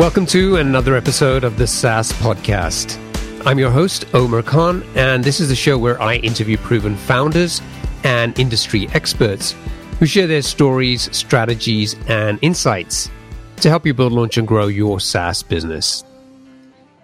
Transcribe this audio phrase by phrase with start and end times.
[0.00, 2.98] Welcome to another episode of the SaaS Podcast.
[3.44, 7.60] I'm your host, Omer Khan, and this is the show where I interview proven founders
[8.02, 9.54] and industry experts
[9.98, 13.10] who share their stories, strategies, and insights
[13.56, 16.02] to help you build, launch, and grow your SaaS business.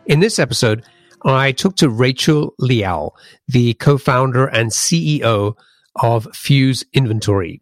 [0.06, 0.82] In this episode,
[1.22, 3.10] I took to Rachel Liaw,
[3.46, 5.54] the co founder and CEO
[5.96, 7.60] of Fuse Inventory,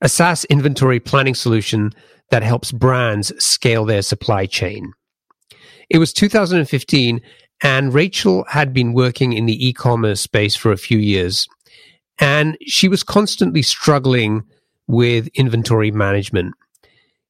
[0.00, 1.90] a SaaS inventory planning solution
[2.30, 4.92] that helps brands scale their supply chain.
[5.88, 7.20] It was 2015
[7.62, 11.46] and Rachel had been working in the e-commerce space for a few years
[12.18, 14.44] and she was constantly struggling
[14.86, 16.54] with inventory management.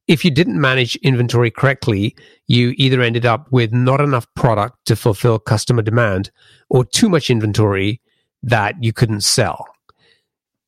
[0.09, 2.16] If you didn't manage inventory correctly,
[2.48, 6.30] you either ended up with not enough product to fulfill customer demand
[6.68, 8.01] or too much inventory
[8.42, 9.66] that you couldn't sell.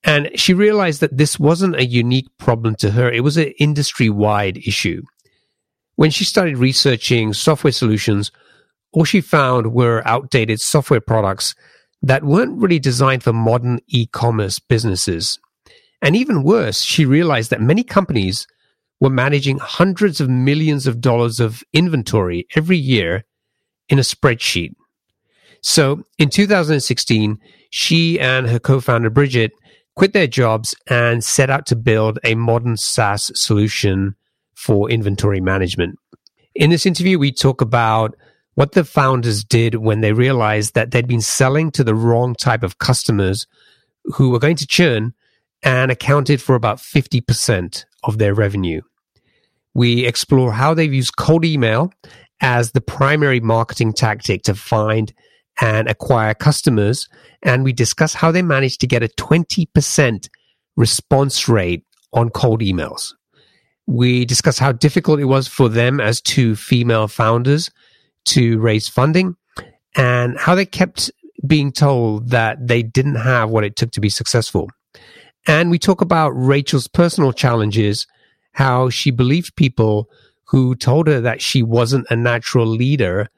[0.05, 3.11] And she realized that this wasn't a unique problem to her.
[3.11, 5.03] It was an industry wide issue.
[5.95, 8.33] When she started researching software solutions,
[8.93, 11.55] all she found were outdated software products
[12.03, 15.39] that weren't really designed for modern e-commerce businesses.
[16.01, 18.49] And even worse, she realized that many companies
[18.99, 23.25] were managing hundreds of millions of dollars of inventory every year
[23.89, 24.75] in a spreadsheet.
[25.61, 27.39] So in 2016,
[27.71, 29.53] she and her co-founder Bridget
[29.95, 34.15] quit their jobs and set out to build a modern SaaS solution
[34.55, 35.99] for inventory management.
[36.55, 38.15] In this interview, we talk about
[38.55, 42.63] what the founders did when they realized that they'd been selling to the wrong type
[42.63, 43.47] of customers
[44.05, 45.15] who were going to churn
[45.63, 48.83] and accounted for about 50% of their revenue.
[49.75, 51.93] We explore how they've used cold email
[52.41, 55.13] as the primary marketing tactic to find
[55.61, 57.09] and acquire customers.
[57.43, 60.29] And we discuss how they managed to get a 20%
[60.77, 63.13] response rate on cold emails.
[63.87, 67.71] We discuss how difficult it was for them as two female founders
[68.27, 69.37] to raise funding
[69.97, 71.11] and how they kept
[71.47, 74.71] being told that they didn't have what it took to be successful.
[75.47, 78.07] And we talk about Rachel's personal challenges,
[78.53, 80.09] how she believed people
[80.47, 83.29] who told her that she wasn't a natural leader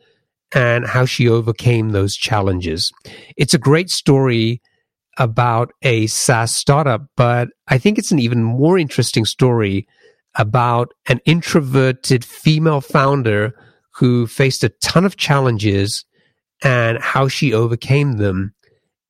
[0.54, 2.92] and how she overcame those challenges.
[3.36, 4.62] It's a great story
[5.18, 9.86] about a SaaS startup, but I think it's an even more interesting story
[10.36, 13.54] about an introverted female founder
[13.90, 16.04] who faced a ton of challenges
[16.62, 18.54] and how she overcame them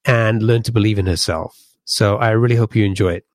[0.04, 1.58] and learned to believe in herself.
[1.84, 3.26] So I really hope you enjoy it.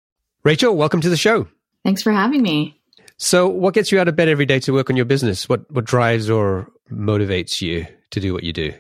[0.44, 1.48] Rachel, welcome to the show.
[1.84, 2.80] Thanks for having me.
[3.18, 5.50] So, what gets you out of bed every day to work on your business?
[5.50, 8.74] What what drives or motivates you to do what you do?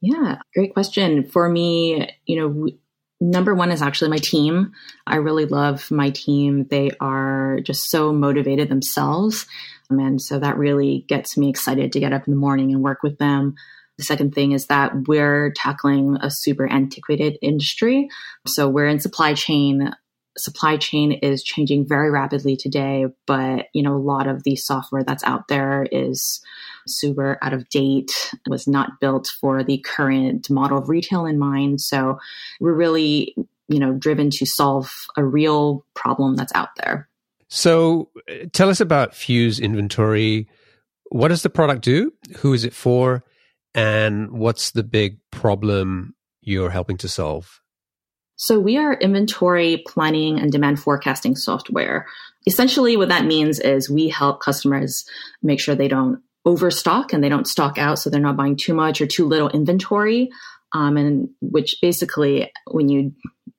[0.00, 1.24] Yeah, great question.
[1.24, 2.68] For me, you know,
[3.20, 4.72] number one is actually my team.
[5.06, 6.66] I really love my team.
[6.70, 9.46] They are just so motivated themselves.
[9.90, 12.82] Um, and so that really gets me excited to get up in the morning and
[12.82, 13.54] work with them.
[13.98, 18.08] The second thing is that we're tackling a super antiquated industry.
[18.46, 19.92] So we're in supply chain
[20.36, 25.02] supply chain is changing very rapidly today, but you know, a lot of the software
[25.02, 26.40] that's out there is
[26.86, 31.38] super out of date, It was not built for the current model of retail in
[31.38, 31.80] mind.
[31.80, 32.18] So
[32.60, 33.34] we're really,
[33.68, 37.08] you know, driven to solve a real problem that's out there.
[37.48, 40.48] So uh, tell us about Fuse Inventory.
[41.10, 42.12] What does the product do?
[42.38, 43.24] Who is it for?
[43.74, 47.60] And what's the big problem you're helping to solve?
[48.36, 52.06] So we are inventory planning and demand forecasting software.
[52.46, 55.04] Essentially, what that means is we help customers
[55.42, 58.74] make sure they don't overstock and they don't stock out, so they're not buying too
[58.74, 60.30] much or too little inventory.
[60.72, 63.12] Um, and which basically, when you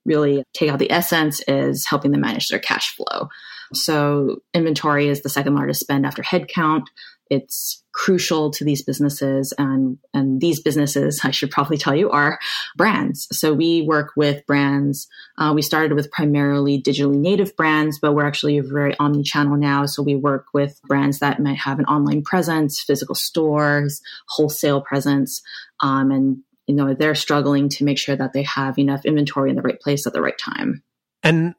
[0.05, 3.29] really take out the essence, is helping them manage their cash flow.
[3.73, 6.83] So inventory is the second largest spend after headcount
[7.29, 12.37] it's crucial to these businesses and and these businesses i should probably tell you are
[12.75, 13.27] brands.
[13.31, 15.07] So we work with brands.
[15.37, 19.85] Uh, we started with primarily digitally native brands but we're actually very omni-channel now.
[19.85, 25.41] So we work with brands that might have an online presence physical stores wholesale presence
[25.81, 26.37] um, and
[26.67, 29.79] you know they're struggling to make sure that they have enough inventory in the right
[29.79, 30.83] place at the right time.
[31.23, 31.55] And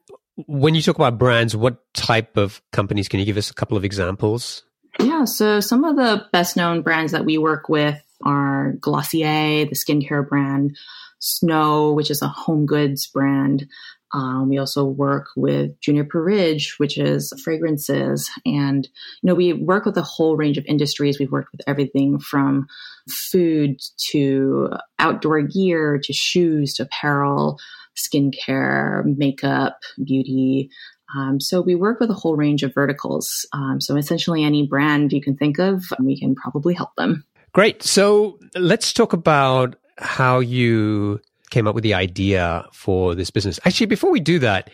[0.47, 3.75] when you talk about brands what type of companies can you give us a couple
[3.75, 4.63] of examples
[4.99, 9.75] yeah, so some of the best known brands that we work with are Glossier, the
[9.75, 10.77] skincare brand,
[11.19, 13.67] Snowe, which is a home goods brand.
[14.11, 18.29] Um, we also work with Juniper Ridge, which is fragrances.
[18.45, 18.87] And,
[19.21, 21.19] you know, we work with a whole range of industries.
[21.19, 22.67] We've worked with everything from
[23.07, 23.79] food
[24.11, 27.59] to outdoor gear to shoes to apparel,
[27.95, 30.71] skincare, makeup, beauty,
[31.15, 33.45] Um, so we work with a whole range of verticals.
[33.53, 37.25] Um, so essentially, any brand you can think of, we can probably help them.
[37.53, 37.81] Great.
[37.81, 41.19] So let's talk about how you
[41.49, 43.59] came up with the idea for this business.
[43.65, 44.69] Actually, before we do that,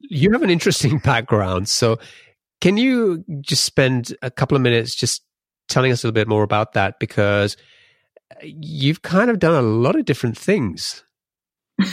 [0.00, 1.68] you have an interesting background.
[1.68, 1.98] So
[2.60, 5.22] can you just spend a couple of minutes just
[5.68, 6.98] telling us a little bit more about that?
[6.98, 7.56] Because
[8.42, 11.04] you've kind of done a lot of different things.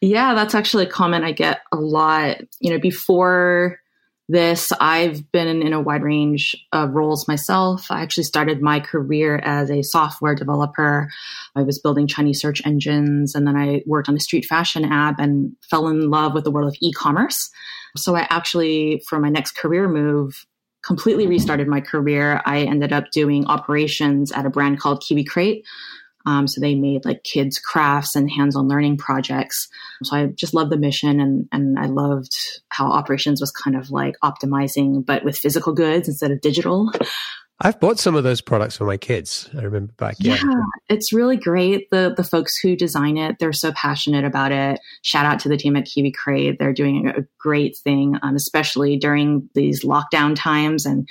[0.00, 2.38] yeah, that's actually a comment I get a lot.
[2.60, 3.78] You know, before
[4.28, 7.90] this, I've been in a wide range of roles myself.
[7.90, 11.08] I actually started my career as a software developer.
[11.56, 15.18] I was building Chinese search engines, and then I worked on a street fashion app
[15.18, 17.50] and fell in love with the world of e commerce.
[17.96, 20.44] So I actually, for my next career move,
[20.84, 22.42] completely restarted my career.
[22.44, 25.64] I ended up doing operations at a brand called Kiwi Crate,
[26.28, 29.66] um, so they made like kids crafts and hands-on learning projects.
[30.02, 32.32] So I just loved the mission and and I loved
[32.68, 36.92] how operations was kind of like optimizing, but with physical goods instead of digital.
[37.60, 39.48] I've bought some of those products for my kids.
[39.56, 40.16] I remember back.
[40.20, 40.34] Yeah.
[40.34, 41.88] yeah, it's really great.
[41.90, 44.78] The the folks who design it, they're so passionate about it.
[45.00, 46.58] Shout out to the team at Kiwi Crate.
[46.58, 51.08] They're doing a great thing, um, especially during these lockdown times and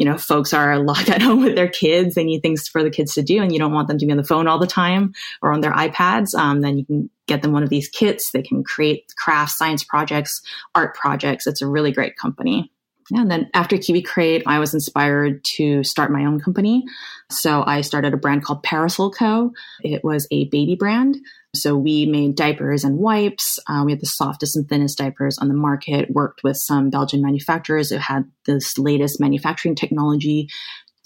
[0.00, 2.14] you know, folks are locked at home with their kids.
[2.14, 4.10] They need things for the kids to do, and you don't want them to be
[4.10, 5.12] on the phone all the time
[5.42, 6.34] or on their iPads.
[6.34, 8.30] Um, then you can get them one of these kits.
[8.32, 10.40] They can create crafts, science projects,
[10.74, 11.46] art projects.
[11.46, 12.72] It's a really great company.
[13.10, 16.84] Yeah, and then after Kiwi Crate, I was inspired to start my own company.
[17.30, 19.52] So I started a brand called Parasol Co.
[19.82, 21.16] It was a baby brand.
[21.56, 23.58] So we made diapers and wipes.
[23.68, 27.20] Uh, we had the softest and thinnest diapers on the market, worked with some Belgian
[27.20, 30.48] manufacturers who had this latest manufacturing technology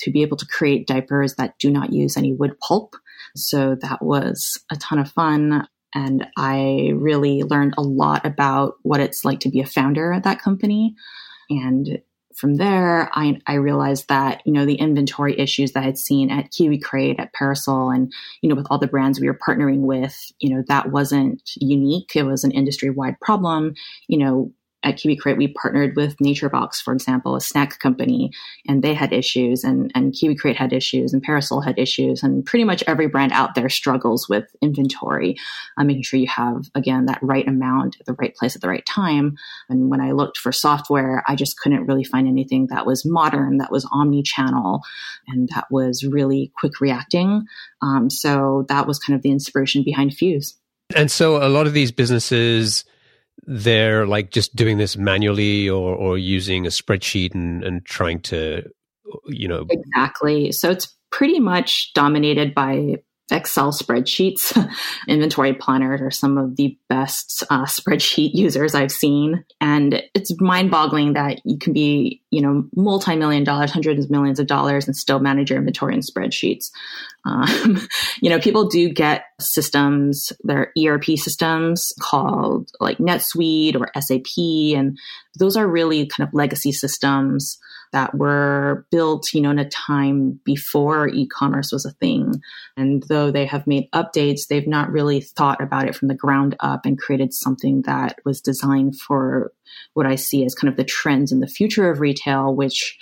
[0.01, 2.97] to be able to create diapers that do not use any wood pulp.
[3.35, 5.67] So that was a ton of fun.
[5.95, 10.25] And I really learned a lot about what it's like to be a founder at
[10.25, 10.95] that company.
[11.51, 12.01] And
[12.37, 16.31] from there, I, I, realized that, you know, the inventory issues that I had seen
[16.31, 18.13] at Kiwi Crate, at Parasol, and,
[18.43, 22.17] you know, with all the brands we were partnering with, you know, that wasn't unique.
[22.17, 23.75] It was an industry wide problem.
[24.09, 24.53] You know,
[24.85, 28.31] at Kiwi Crate, we partnered with NatureBox, for example, a snack company,
[28.69, 32.45] and they had issues, and, and Kiwi Crate had issues, and Parasol had issues, and
[32.45, 35.37] pretty much every brand out there struggles with inventory,
[35.79, 38.69] uh, making sure you have, again, that right amount at the right place at the
[38.69, 39.37] right time.
[39.69, 43.59] And when I looked for software, I just couldn't really find anything that was modern,
[43.59, 44.83] that was omni channel,
[45.27, 47.47] and that was really quick reacting.
[47.81, 50.57] Um, so that was kind of the inspiration behind Fuse.
[50.95, 52.85] And so a lot of these businesses,
[53.47, 58.63] they're like just doing this manually or, or using a spreadsheet and, and trying to,
[59.27, 59.67] you know.
[59.69, 60.53] Exactly.
[60.53, 62.97] So it's pretty much dominated by
[63.31, 64.71] Excel spreadsheets.
[65.09, 69.45] Inventory planners are some of the best uh, spreadsheet users I've seen.
[69.61, 74.11] And it's mind boggling that you can be, you know, multi million dollars, hundreds of
[74.11, 76.71] millions of dollars, and still manage your inventory in spreadsheets.
[77.27, 77.81] Um,
[78.21, 84.99] you know, people do get systems, their ERP systems called like NetSuite or SAP, and
[85.39, 87.59] those are really kind of legacy systems
[87.95, 92.43] that were built, you know, in a time before e-commerce was a thing.
[92.77, 96.57] And though they have made updates, they've not really thought about it from the ground
[96.59, 99.53] up and created something that was designed for
[99.95, 102.99] what I see as kind of the trends in the future of retail, which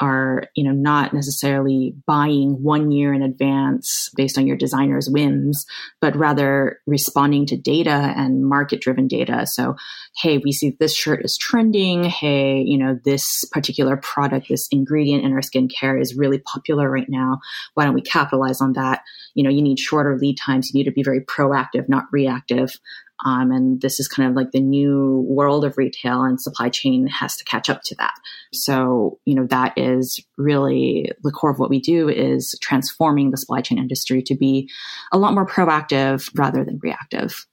[0.00, 5.66] are, you know, not necessarily buying one year in advance based on your designer's whims,
[6.00, 9.46] but rather responding to data and market driven data.
[9.46, 9.76] So,
[10.16, 12.04] hey, we see this shirt is trending.
[12.04, 17.08] Hey, you know, this particular product, this ingredient in our skincare is really popular right
[17.08, 17.40] now.
[17.74, 19.02] Why don't we capitalize on that?
[19.34, 20.70] You know, you need shorter lead times.
[20.72, 22.78] You need to be very proactive, not reactive.
[23.24, 27.06] Um, and this is kind of like the new world of retail and supply chain
[27.06, 28.14] has to catch up to that.
[28.52, 33.36] So, you know, that is really the core of what we do is transforming the
[33.36, 34.68] supply chain industry to be
[35.12, 37.46] a lot more proactive rather than reactive.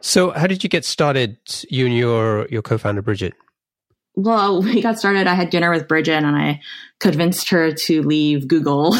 [0.00, 1.36] So, how did you get started,
[1.68, 3.34] you and your, your co founder, Bridget?
[4.18, 5.26] Well, we got started.
[5.26, 6.60] I had dinner with Bridget and I
[6.98, 8.96] convinced her to leave Google.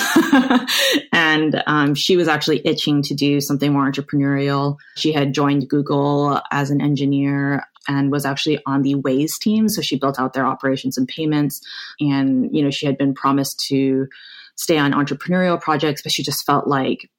[1.13, 4.77] and um, she was actually itching to do something more entrepreneurial.
[4.97, 9.69] She had joined Google as an engineer and was actually on the Waze team.
[9.69, 11.61] So she built out their operations and payments.
[11.99, 14.07] And, you know, she had been promised to
[14.55, 17.11] stay on entrepreneurial projects, but she just felt like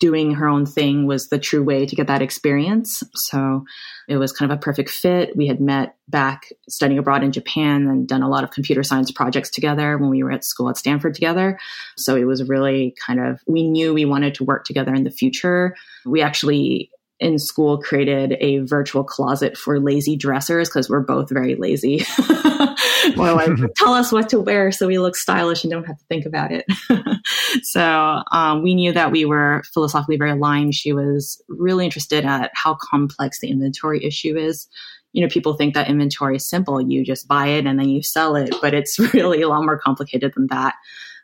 [0.00, 3.02] doing her own thing was the true way to get that experience.
[3.14, 3.64] So
[4.08, 5.36] it was kind of a perfect fit.
[5.36, 9.10] We had met back studying abroad in Japan and done a lot of computer science
[9.10, 11.58] projects together when we were at school at Stanford together.
[11.96, 15.10] So it was really kind of, we knew we wanted to work together in the
[15.10, 15.74] future.
[16.04, 21.54] We actually in school created a virtual closet for lazy dressers because we're both very
[21.54, 22.04] lazy.
[23.16, 26.04] we're like, tell us what to wear so we look stylish and don't have to
[26.08, 26.64] think about it.
[27.62, 30.74] so um, we knew that we were philosophically very aligned.
[30.74, 34.68] She was really interested at how complex the inventory issue is.
[35.12, 36.80] You know, people think that inventory is simple.
[36.80, 39.78] You just buy it and then you sell it, but it's really a lot more
[39.78, 40.74] complicated than that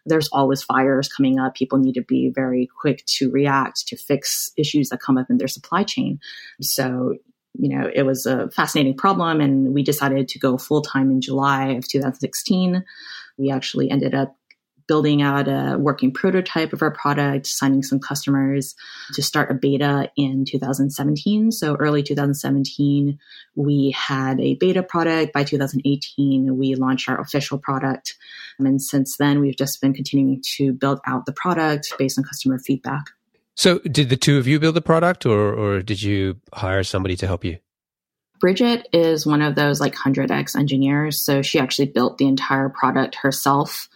[0.06, 1.54] there's always fires coming up.
[1.54, 5.38] People need to be very quick to react to fix issues that come up in
[5.38, 6.18] their supply chain.
[6.60, 7.16] So,
[7.58, 11.20] you know, it was a fascinating problem and we decided to go full time in
[11.20, 12.84] July of 2016.
[13.38, 14.36] We actually ended up
[14.90, 18.74] building out a working prototype of our product, signing some customers
[19.12, 21.52] to start a beta in 2017.
[21.52, 23.16] So early 2017,
[23.54, 25.32] we had a beta product.
[25.32, 28.16] By 2018, we launched our official product.
[28.58, 32.58] And since then, we've just been continuing to build out the product based on customer
[32.58, 33.04] feedback.
[33.56, 37.16] So, did the two of you build the product, or, or did you hire somebody
[37.16, 37.58] to help you?
[38.40, 41.20] Bridget is one of those like 100x engineers.
[41.20, 43.88] So she actually built the entire product herself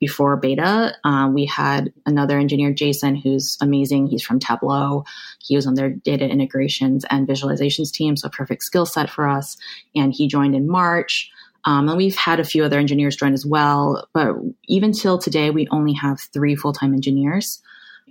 [0.00, 0.94] before beta.
[1.04, 4.08] Um, we had another engineer, Jason, who's amazing.
[4.08, 5.04] He's from Tableau.
[5.38, 9.56] He was on their data integrations and visualizations team, so perfect skill set for us.
[9.94, 11.30] And he joined in March.
[11.64, 14.06] Um, and we've had a few other engineers join as well.
[14.12, 14.34] But
[14.66, 17.62] even till today, we only have three full time engineers.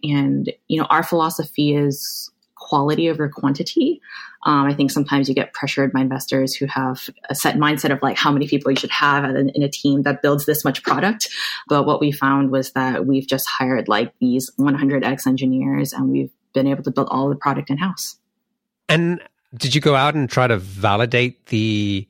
[0.04, 4.02] And, you know, our philosophy is quality over quantity.
[4.46, 8.02] Um, I think sometimes you get pressured by investors who have a set mindset of
[8.02, 10.84] like how many people you should have in, in a team that builds this much
[10.84, 11.30] product.
[11.68, 16.32] But what we found was that we've just hired like these 100x engineers and we've
[16.54, 18.18] been able to build all the product in house.
[18.90, 19.22] And
[19.56, 22.08] did you go out and try to validate the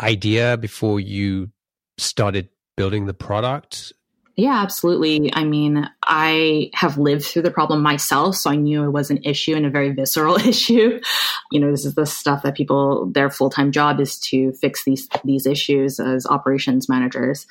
[0.00, 1.50] idea before you
[1.98, 3.92] started building the product?
[4.36, 5.32] Yeah, absolutely.
[5.34, 9.22] I mean, I have lived through the problem myself, so I knew it was an
[9.24, 11.00] issue and a very visceral issue.
[11.50, 15.08] You know, this is the stuff that people their full-time job is to fix these
[15.24, 17.46] these issues as operations managers.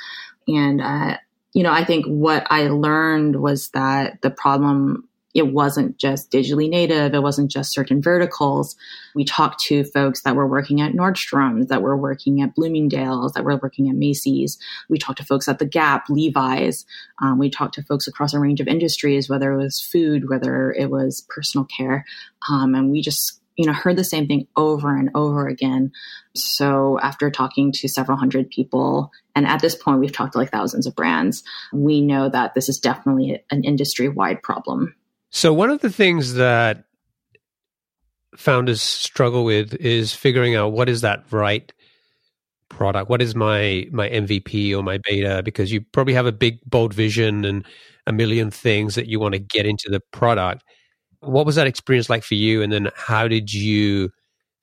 [0.47, 1.17] And uh,
[1.53, 6.69] you know, I think what I learned was that the problem it wasn't just digitally
[6.69, 7.13] native.
[7.13, 8.75] It wasn't just certain verticals.
[9.15, 13.43] We talked to folks that were working at Nordstrom's, that were working at Bloomingdale's, that
[13.43, 14.57] were working at Macy's.
[14.89, 16.85] We talked to folks at The Gap, Levi's.
[17.21, 20.71] Um, we talked to folks across a range of industries, whether it was food, whether
[20.71, 22.05] it was personal care.
[22.49, 25.91] Um, and we just you know heard the same thing over and over again
[26.33, 30.51] so after talking to several hundred people and at this point we've talked to like
[30.51, 34.95] thousands of brands we know that this is definitely an industry wide problem
[35.31, 36.83] so, one of the things that
[38.35, 41.71] founders struggle with is figuring out what is that right
[42.69, 43.09] product?
[43.09, 45.41] What is my my mvp or my beta?
[45.43, 47.65] Because you probably have a big bold vision and
[48.07, 50.63] a million things that you want to get into the product.
[51.21, 52.61] What was that experience like for you?
[52.61, 54.09] And then how did you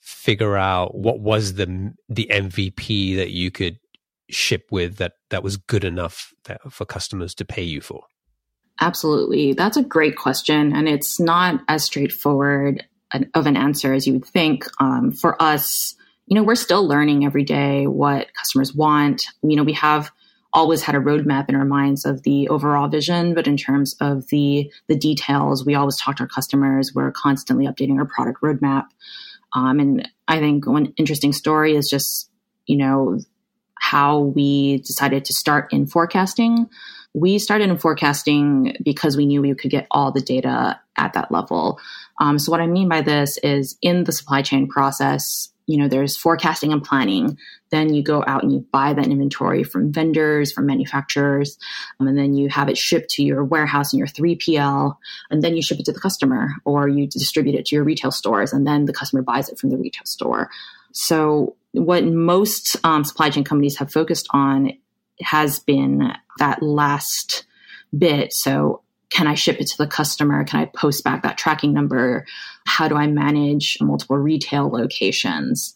[0.00, 3.78] figure out what was the the mvp that you could
[4.30, 8.02] ship with that that was good enough that, for customers to pay you for
[8.80, 9.54] Absolutely.
[9.54, 10.75] That's a great question.
[10.75, 12.85] And it's not as straightforward
[13.35, 14.64] of an answer as you would think.
[14.80, 19.25] Um, for us, you know, we're still learning every day what customers want.
[19.42, 20.11] You know, we have
[20.52, 24.26] always had a roadmap in our minds of the overall vision, but in terms of
[24.28, 26.92] the the details, we always talk to our customers.
[26.94, 28.87] We're constantly updating our product roadmap.
[29.54, 32.30] Um, and I think one interesting story is just,
[32.66, 33.18] you know,
[33.75, 36.68] how we decided to start in forecasting
[37.18, 41.30] we started in forecasting because we knew we could get all the data at that
[41.30, 41.78] level.
[42.20, 45.87] Um, so what I mean by this is in the supply chain process, you know,
[45.87, 47.38] there's forecasting and planning.
[47.70, 51.58] Then you go out and you buy that inventory from vendors, from manufacturers,
[52.00, 54.96] um, and then you have it shipped to your warehouse and your 3PL,
[55.30, 58.10] and then you ship it to the customer or you distribute it to your retail
[58.10, 60.50] stores, and then the customer buys it from the retail store.
[60.92, 64.72] So what most um, supply chain companies have focused on
[65.22, 67.44] has been that last
[67.96, 68.32] bit.
[68.32, 70.44] So can I ship it to the customer?
[70.44, 72.26] Can I post back that tracking number?
[72.66, 75.75] How do I manage multiple retail locations?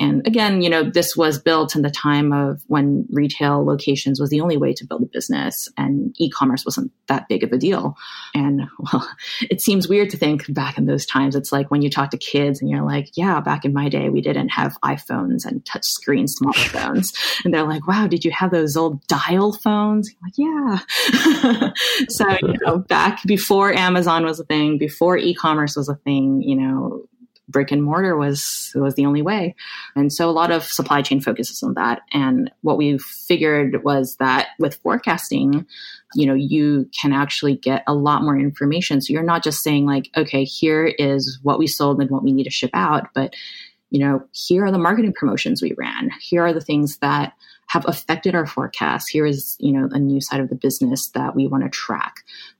[0.00, 4.30] And again, you know, this was built in the time of when retail locations was
[4.30, 7.96] the only way to build a business and e-commerce wasn't that big of a deal.
[8.34, 9.06] And well,
[9.42, 11.36] it seems weird to think back in those times.
[11.36, 14.08] It's like when you talk to kids and you're like, yeah, back in my day,
[14.08, 17.08] we didn't have iPhones and touch screen smartphones.
[17.44, 20.10] and they're like, wow, did you have those old dial phones?
[20.22, 20.78] like, yeah.
[22.08, 26.56] so, you know, back before Amazon was a thing, before e-commerce was a thing, you
[26.56, 27.04] know,
[27.50, 29.54] brick and mortar was was the only way.
[29.96, 32.02] And so a lot of supply chain focuses on that.
[32.12, 35.66] And what we figured was that with forecasting,
[36.14, 39.00] you know, you can actually get a lot more information.
[39.00, 42.32] So you're not just saying like, okay, here is what we sold and what we
[42.32, 43.34] need to ship out, but
[43.90, 46.10] you know, here are the marketing promotions we ran.
[46.20, 47.32] Here are the things that
[47.66, 49.08] have affected our forecast.
[49.10, 52.16] Here is, you know, a new side of the business that we want to track.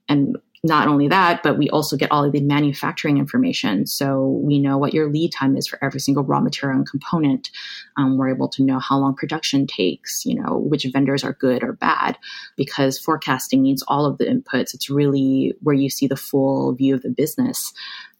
[0.07, 3.87] And not only that, but we also get all of the manufacturing information.
[3.87, 7.49] So we know what your lead time is for every single raw material and component.
[7.97, 11.63] Um, we're able to know how long production takes, you know, which vendors are good
[11.63, 12.17] or bad,
[12.57, 14.75] because forecasting needs all of the inputs.
[14.75, 17.73] It's really where you see the full view of the business.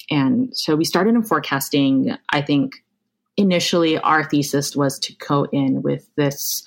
[0.09, 2.83] And so we started in forecasting, I think
[3.37, 6.63] initially our thesis was to go in with this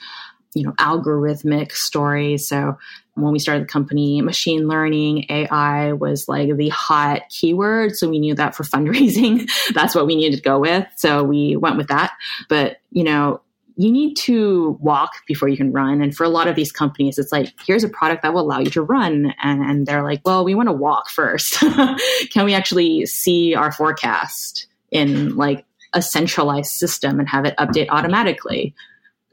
[0.54, 2.76] you know algorithmic story so
[3.14, 8.18] when we started the company machine learning ai was like the hot keyword so we
[8.18, 11.88] knew that for fundraising that's what we needed to go with so we went with
[11.88, 12.12] that
[12.48, 13.40] but you know
[13.76, 16.00] you need to walk before you can run.
[16.00, 18.60] And for a lot of these companies, it's like, here's a product that will allow
[18.60, 19.34] you to run.
[19.42, 21.58] And, and they're like, well, we want to walk first.
[22.30, 27.88] can we actually see our forecast in like a centralized system and have it update
[27.90, 28.74] automatically.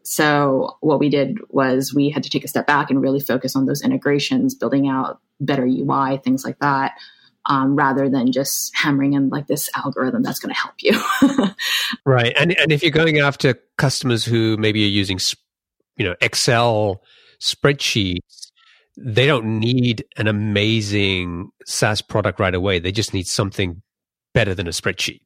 [0.03, 3.55] So what we did was we had to take a step back and really focus
[3.55, 6.93] on those integrations, building out better UI, things like that,
[7.45, 11.49] um, rather than just hammering in like this algorithm that's going to help you.
[12.05, 15.19] right, and and if you're going after customers who maybe are using,
[15.97, 17.01] you know, Excel
[17.39, 18.51] spreadsheets,
[18.97, 22.79] they don't need an amazing SaaS product right away.
[22.79, 23.81] They just need something
[24.33, 25.21] better than a spreadsheet.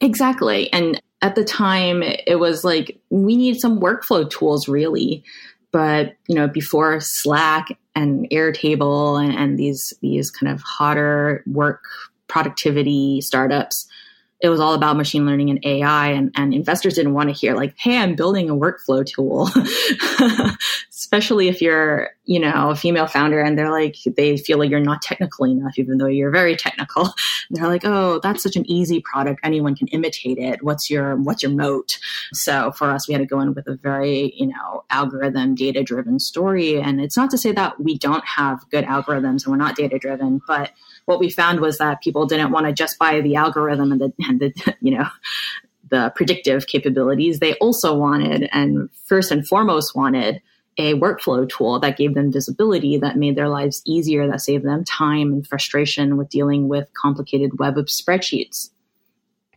[0.00, 0.72] Exactly.
[0.72, 5.24] And at the time, it was like, we need some workflow tools, really.
[5.72, 11.82] But, you know, before Slack and Airtable and, and these, these kind of hotter work
[12.28, 13.88] productivity startups,
[14.44, 17.54] it was all about machine learning and AI, and, and investors didn't want to hear
[17.54, 19.48] like, "Hey, I'm building a workflow tool,"
[20.90, 24.80] especially if you're, you know, a female founder and they're like, they feel like you're
[24.80, 27.04] not technical enough, even though you're very technical.
[27.04, 27.12] And
[27.52, 30.62] they're like, "Oh, that's such an easy product; anyone can imitate it.
[30.62, 31.98] What's your what's your moat?"
[32.34, 35.82] So for us, we had to go in with a very, you know, algorithm data
[35.82, 39.56] driven story, and it's not to say that we don't have good algorithms and we're
[39.56, 40.72] not data driven, but
[41.06, 44.12] what we found was that people didn't want to just buy the algorithm and the,
[44.28, 45.06] and the you know
[45.90, 47.38] the predictive capabilities.
[47.38, 50.40] They also wanted, and first and foremost, wanted
[50.76, 54.84] a workflow tool that gave them visibility, that made their lives easier, that saved them
[54.84, 58.70] time and frustration with dealing with complicated web of spreadsheets.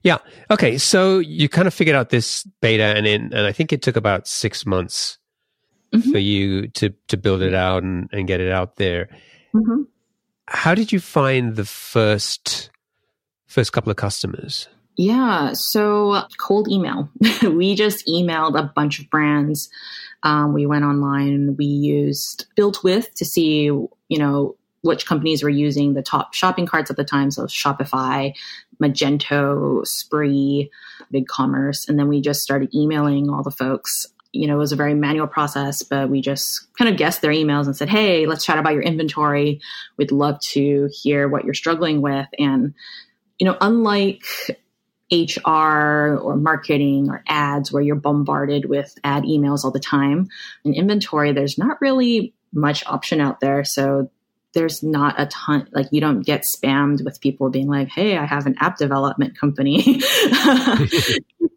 [0.04, 0.20] Yeah.
[0.52, 0.78] Okay.
[0.78, 3.96] So you kind of figured out this beta, and in, and I think it took
[3.96, 5.18] about six months
[5.92, 6.12] mm-hmm.
[6.12, 9.10] for you to to build it out and, and get it out there.
[9.56, 9.84] Mm-hmm
[10.48, 12.70] how did you find the first
[13.46, 14.68] first couple of customers?
[14.98, 17.10] Yeah, so cold email.
[17.44, 19.70] we just emailed a bunch of brands.
[20.24, 21.56] Um, we went online.
[21.56, 26.90] We used BuiltWith to see, you know, which companies were using the top shopping carts
[26.90, 27.30] at the time.
[27.30, 28.34] So Shopify,
[28.82, 30.72] Magento, Spree,
[31.14, 31.88] BigCommerce.
[31.88, 34.08] And then we just started emailing all the folks
[34.38, 37.32] you know, it was a very manual process, but we just kind of guessed their
[37.32, 39.60] emails and said, Hey, let's chat about your inventory.
[39.98, 42.28] We'd love to hear what you're struggling with.
[42.38, 42.74] And,
[43.40, 44.24] you know, unlike
[45.12, 50.30] HR or marketing or ads where you're bombarded with ad emails all the time,
[50.64, 53.64] in inventory, there's not really much option out there.
[53.64, 54.10] So
[54.54, 58.26] there's not a ton like you don't get spammed with people being like hey i
[58.26, 60.02] have an app development company.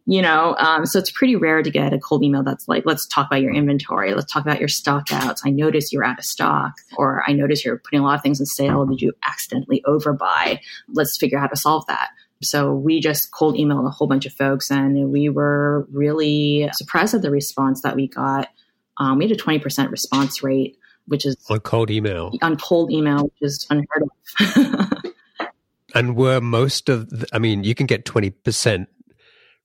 [0.07, 3.07] You know um, so it's pretty rare to get a cold email that's like let's
[3.07, 4.13] talk about your inventory.
[4.13, 5.43] Let's talk about your stock outs.
[5.47, 8.41] I notice you're out of stock or i notice you're putting a lot of things
[8.41, 10.59] on sale did you accidentally overbuy.
[10.89, 12.09] Let's figure out how to solve that.
[12.43, 17.15] So we just cold emailed a whole bunch of folks and we were really surprised
[17.15, 18.49] at the response that we got.
[18.97, 20.77] Um, we had a 20% response rate
[21.07, 22.33] which is on cold email.
[22.43, 25.13] On cold email, which is unheard of.
[25.95, 28.87] and were most of, the, I mean, you can get 20%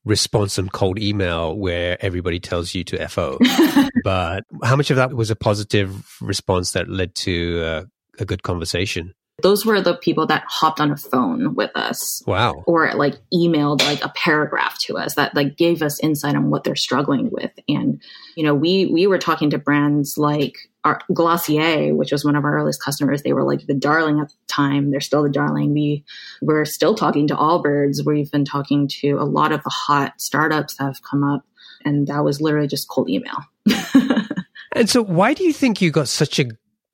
[0.06, 3.40] response on cold email where everybody tells you to FO.
[4.04, 7.84] but how much of that was a positive response that led to uh,
[8.20, 9.14] a good conversation?
[9.42, 12.24] Those were the people that hopped on a phone with us.
[12.26, 12.64] Wow.
[12.68, 16.64] Or like emailed like a paragraph to us that like gave us insight on what
[16.64, 17.52] they're struggling with.
[17.68, 18.02] And,
[18.36, 22.46] you know, we we were talking to brands like our Glossier, which was one of
[22.46, 23.24] our earliest customers.
[23.24, 24.92] They were like the darling at the time.
[24.92, 25.74] They're still the darling.
[25.74, 26.06] We
[26.42, 28.06] we're still talking to Allbirds.
[28.06, 31.44] We've been talking to a lot of the hot startups that have come up.
[31.84, 33.38] And that was literally just cold email.
[34.72, 36.46] and so why do you think you got such a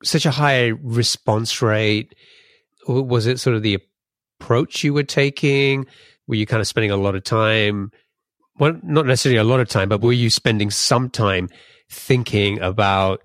[0.02, 2.14] such a high response rate?
[2.88, 3.78] Was it sort of the
[4.40, 5.86] approach you were taking?
[6.26, 7.90] were you kind of spending a lot of time?
[8.58, 11.48] Well, not necessarily a lot of time, but were you spending some time
[11.90, 13.22] thinking about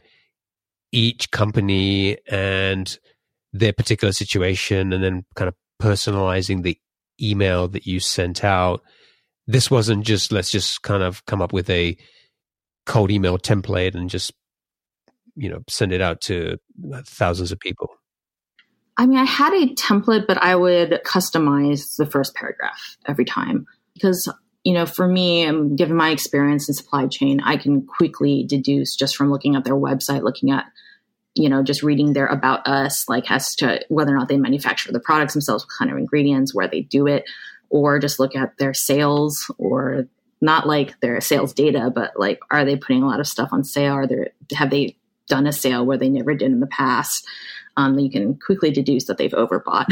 [0.97, 2.97] each company and
[3.53, 6.77] their particular situation and then kind of personalizing the
[7.21, 8.81] email that you sent out?
[9.45, 11.95] This wasn't just, let's just kind of come up with a
[12.85, 14.33] cold email template and just,
[15.35, 16.57] you know, send it out to
[17.05, 17.89] thousands of people.
[18.97, 23.67] I mean, I had a template, but I would customize the first paragraph every time
[23.93, 24.27] because,
[24.63, 28.95] you know, for me, um, given my experience in supply chain, I can quickly deduce
[28.95, 30.65] just from looking at their website, looking at,
[31.37, 34.91] you know, just reading their about us, like as to whether or not they manufacture
[34.91, 37.25] the products themselves, what kind of ingredients, where they do it,
[37.69, 40.07] or just look at their sales or
[40.41, 43.63] not like their sales data, but like, are they putting a lot of stuff on
[43.63, 43.93] sale?
[43.93, 44.97] Are there, have they
[45.27, 47.27] done a sale where they never did in the past?
[47.77, 49.85] um, you can quickly deduce that they've overbought.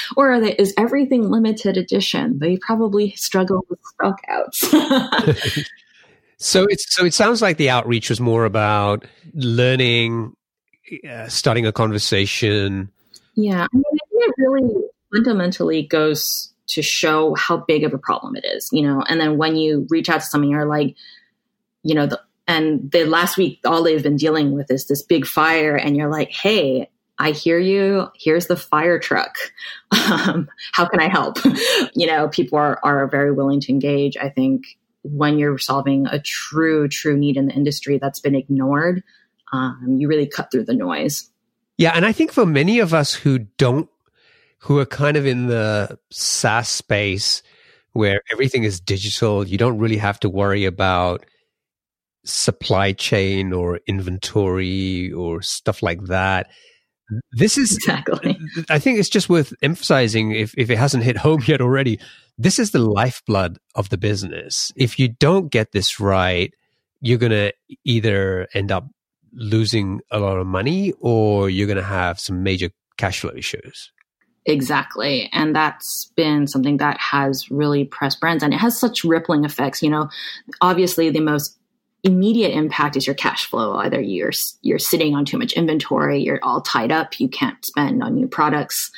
[0.16, 2.38] or they, is everything limited edition?
[2.38, 5.66] They probably struggle with stockouts.
[6.38, 10.34] so it's so it sounds like the outreach was more about learning,
[11.08, 12.90] uh, starting a conversation.
[13.34, 14.74] Yeah, I mean, I think it really
[15.12, 19.02] fundamentally goes to show how big of a problem it is, you know.
[19.08, 20.96] And then when you reach out to someone, you're like,
[21.82, 25.26] you know, the, and the last week all they've been dealing with is this big
[25.26, 28.08] fire, and you're like, hey, I hear you.
[28.18, 29.36] Here's the fire truck.
[30.12, 31.38] Um, how can I help?
[31.94, 34.16] you know, people are, are very willing to engage.
[34.16, 34.64] I think
[35.02, 39.02] when you're solving a true, true need in the industry that's been ignored,
[39.52, 41.30] um, you really cut through the noise.
[41.78, 41.92] Yeah.
[41.94, 43.88] And I think for many of us who don't,
[44.58, 47.42] who are kind of in the SaaS space
[47.92, 51.26] where everything is digital, you don't really have to worry about
[52.24, 56.48] supply chain or inventory or stuff like that
[57.32, 58.38] this is exactly.
[58.70, 62.00] I think it's just worth emphasizing if, if it hasn't hit home yet already.
[62.38, 64.72] This is the lifeblood of the business.
[64.76, 66.52] If you don't get this right,
[67.00, 67.52] you're going to
[67.84, 68.88] either end up
[69.32, 73.90] losing a lot of money or you're going to have some major cash flow issues.
[74.44, 75.30] Exactly.
[75.32, 79.82] And that's been something that has really pressed brands and it has such rippling effects.
[79.82, 80.08] You know,
[80.60, 81.58] obviously the most
[82.02, 83.74] immediate impact is your cash flow.
[83.76, 88.02] Either you're you're sitting on too much inventory, you're all tied up, you can't spend
[88.02, 88.90] on new products,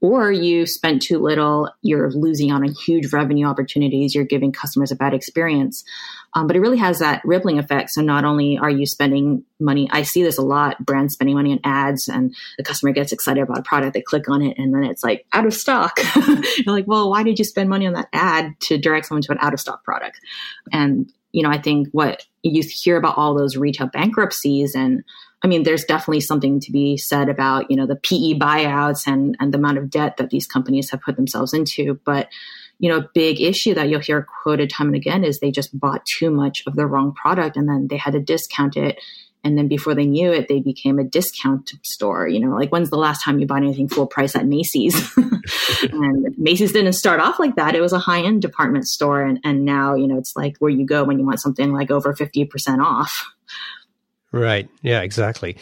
[0.00, 4.96] or you spent too little, you're losing on huge revenue opportunities, you're giving customers a
[4.96, 5.84] bad experience.
[6.36, 7.88] Um, but it really has that rippling effect.
[7.90, 11.52] So not only are you spending money, I see this a lot, brands spending money
[11.52, 14.74] on ads and the customer gets excited about a product, they click on it and
[14.74, 15.98] then it's like out of stock.
[16.14, 19.32] you're like, well, why did you spend money on that ad to direct someone to
[19.32, 20.20] an out of stock product?
[20.70, 25.04] And you know, I think what you hear about all those retail bankruptcies and
[25.42, 29.36] I mean, there's definitely something to be said about, you know, the PE buyouts and,
[29.38, 32.00] and the amount of debt that these companies have put themselves into.
[32.04, 32.28] But,
[32.78, 35.78] you know, a big issue that you'll hear quoted time and again is they just
[35.78, 38.98] bought too much of the wrong product and then they had to discount it
[39.46, 42.26] and then before they knew it, they became a discount store.
[42.26, 45.16] You know, like when's the last time you bought anything full price at Macy's?
[45.92, 47.76] and Macy's didn't start off like that.
[47.76, 49.22] It was a high end department store.
[49.22, 51.92] And, and now, you know, it's like where you go when you want something like
[51.92, 53.24] over 50% off.
[54.32, 54.68] Right.
[54.82, 55.56] Yeah, exactly.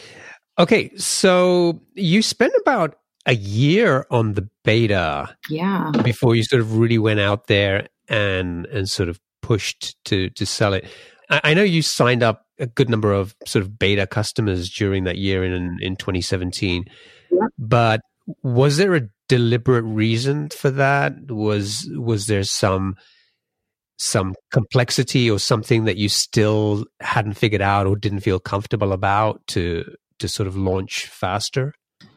[0.59, 0.91] Okay.
[0.97, 5.37] So you spent about a year on the beta.
[5.49, 5.91] Yeah.
[6.03, 10.47] Before you sort of really went out there and, and sort of pushed to, to
[10.47, 10.87] sell it.
[11.31, 15.05] I, I know you signed up a good number of sort of beta customers during
[15.05, 16.85] that year in in 2017.
[17.31, 17.39] Yeah.
[17.59, 18.01] But
[18.43, 21.31] was there a deliberate reason for that?
[21.31, 22.97] Was was there some
[23.99, 29.47] some complexity or something that you still hadn't figured out or didn't feel comfortable about
[29.49, 29.85] to
[30.19, 31.75] to sort of launch faster?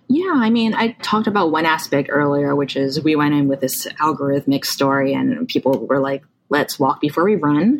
[0.09, 3.59] Yeah, I mean, I talked about one aspect earlier, which is we went in with
[3.59, 7.79] this algorithmic story, and people were like, let's walk before we run.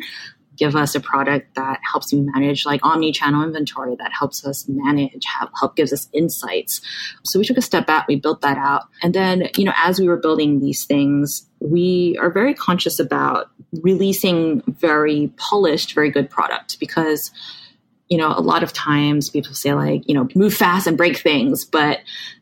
[0.56, 5.24] Give us a product that helps you manage like omni-channel inventory that helps us manage
[5.24, 6.80] help, help gives us insights.
[7.24, 8.82] So we took a step back we built that out.
[9.00, 13.50] And then you know as we were building these things we are very conscious about
[13.82, 17.30] releasing very polished very good product because
[18.08, 21.18] you know, a lot of times people say like, you know, move fast and break
[21.18, 22.00] things, but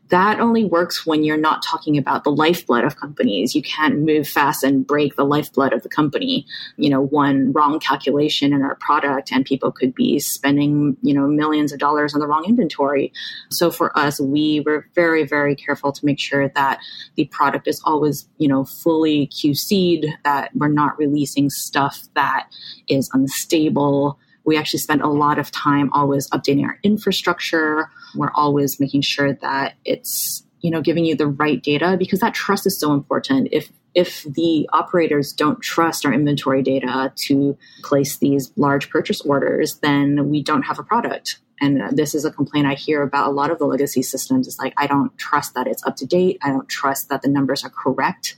[0.09, 3.53] that only works when you're not talking about the lifeblood of companies.
[3.53, 6.45] You can't move fast and break the lifeblood of the company.
[6.77, 11.27] You know, one wrong calculation in our product and people could be spending, you know,
[11.27, 13.11] millions of dollars on the wrong inventory.
[13.49, 16.79] So for us, we were very, very careful to make sure that
[17.15, 22.47] the product is always, you know, fully QC'd, that we're not releasing stuff that
[22.87, 27.91] is unstable we actually spend a lot of time always updating our infrastructure.
[28.15, 32.33] We're always making sure that it's, you know, giving you the right data because that
[32.33, 33.49] trust is so important.
[33.51, 39.79] If if the operators don't trust our inventory data to place these large purchase orders,
[39.79, 41.39] then we don't have a product.
[41.59, 44.47] And this is a complaint I hear about a lot of the legacy systems.
[44.47, 46.37] It's like, I don't trust that it's up to date.
[46.43, 48.35] I don't trust that the numbers are correct.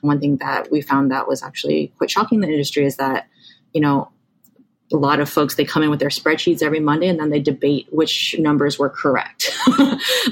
[0.00, 3.28] One thing that we found that was actually quite shocking in the industry is that,
[3.72, 4.10] you know,
[4.92, 7.40] a lot of folks they come in with their spreadsheets every monday and then they
[7.40, 9.50] debate which numbers were correct.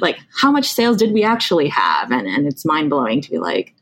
[0.01, 2.11] Like how much sales did we actually have?
[2.11, 3.75] And, and it's mind-blowing to be like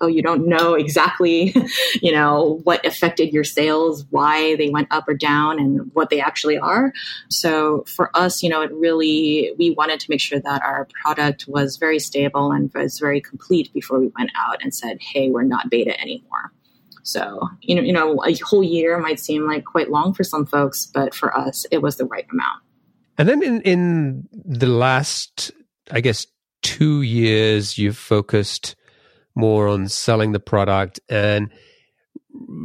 [0.00, 1.54] oh you don't know exactly
[2.02, 6.20] you know what affected your sales why they went up or down and what they
[6.20, 6.92] actually are.
[7.28, 11.46] So for us you know it really we wanted to make sure that our product
[11.48, 15.42] was very stable and was very complete before we went out and said hey we're
[15.42, 16.52] not beta anymore
[17.02, 20.46] so, you know, you know, a whole year might seem like quite long for some
[20.46, 22.62] folks, but for us, it was the right amount.
[23.18, 25.50] And then in, in the last,
[25.90, 26.26] I guess,
[26.62, 28.76] two years, you've focused
[29.34, 31.50] more on selling the product and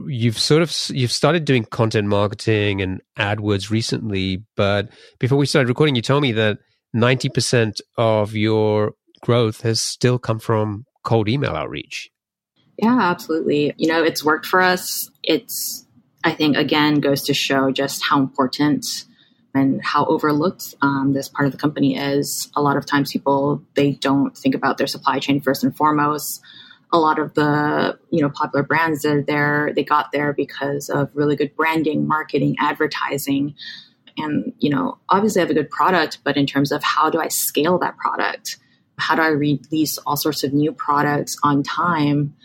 [0.07, 5.67] you've sort of you've started doing content marketing and AdWords recently, but before we started
[5.67, 6.59] recording, you told me that
[6.95, 12.09] 90% of your growth has still come from cold email outreach.
[12.77, 13.73] Yeah, absolutely.
[13.77, 15.09] You know, it's worked for us.
[15.23, 15.85] It's,
[16.23, 18.85] I think, again, goes to show just how important
[19.55, 22.51] and how overlooked um, this part of the company is.
[22.55, 26.41] A lot of times people, they don't think about their supply chain first and foremost.
[26.93, 30.89] A lot of the, you know, popular brands that are there, they got there because
[30.89, 33.55] of really good branding, marketing, advertising.
[34.17, 37.19] And, you know, obviously I have a good product, but in terms of how do
[37.19, 38.57] I scale that product?
[38.99, 42.35] How do I release all sorts of new products on time?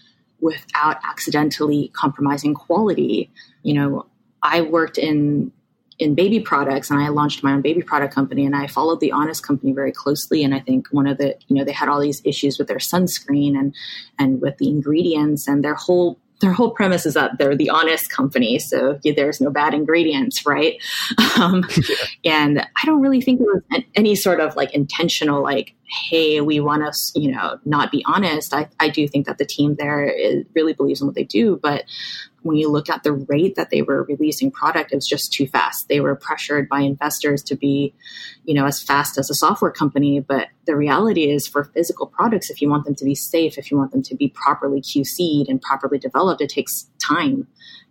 [0.42, 3.30] Without accidentally compromising quality.
[3.62, 4.06] You know,
[4.42, 5.52] I worked in
[5.98, 9.12] in baby products and I launched my own baby product company and I followed the
[9.12, 12.00] Honest company very closely and I think one of the you know they had all
[12.00, 13.74] these issues with their sunscreen and
[14.18, 18.10] and with the ingredients and their whole their whole premise is that they're the honest
[18.10, 20.82] company, so yeah, there's no bad ingredients, right?
[21.38, 21.64] Um,
[22.22, 22.34] yeah.
[22.34, 26.58] And I don't really think there was any sort of like intentional, like, hey, we
[26.58, 28.54] want to, you know, not be honest.
[28.54, 31.58] I, I do think that the team there is, really believes in what they do,
[31.62, 31.84] but
[32.42, 35.46] when you look at the rate that they were releasing product, it was just too
[35.46, 35.88] fast.
[35.88, 37.94] They were pressured by investors to be,
[38.44, 40.18] you know, as fast as a software company.
[40.20, 43.70] But the reality is for physical products, if you want them to be safe, if
[43.70, 47.46] you want them to be properly QC'd and properly developed, it takes time.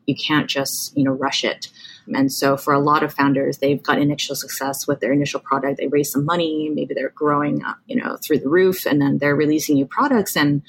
[0.06, 1.70] You can't just, you know, rush it.
[2.16, 5.78] And so for a lot of founders, they've got initial success with their initial product.
[5.78, 9.18] They raise some money, maybe they're growing, up, you know, through the roof, and then
[9.18, 10.36] they're releasing new products.
[10.36, 10.62] And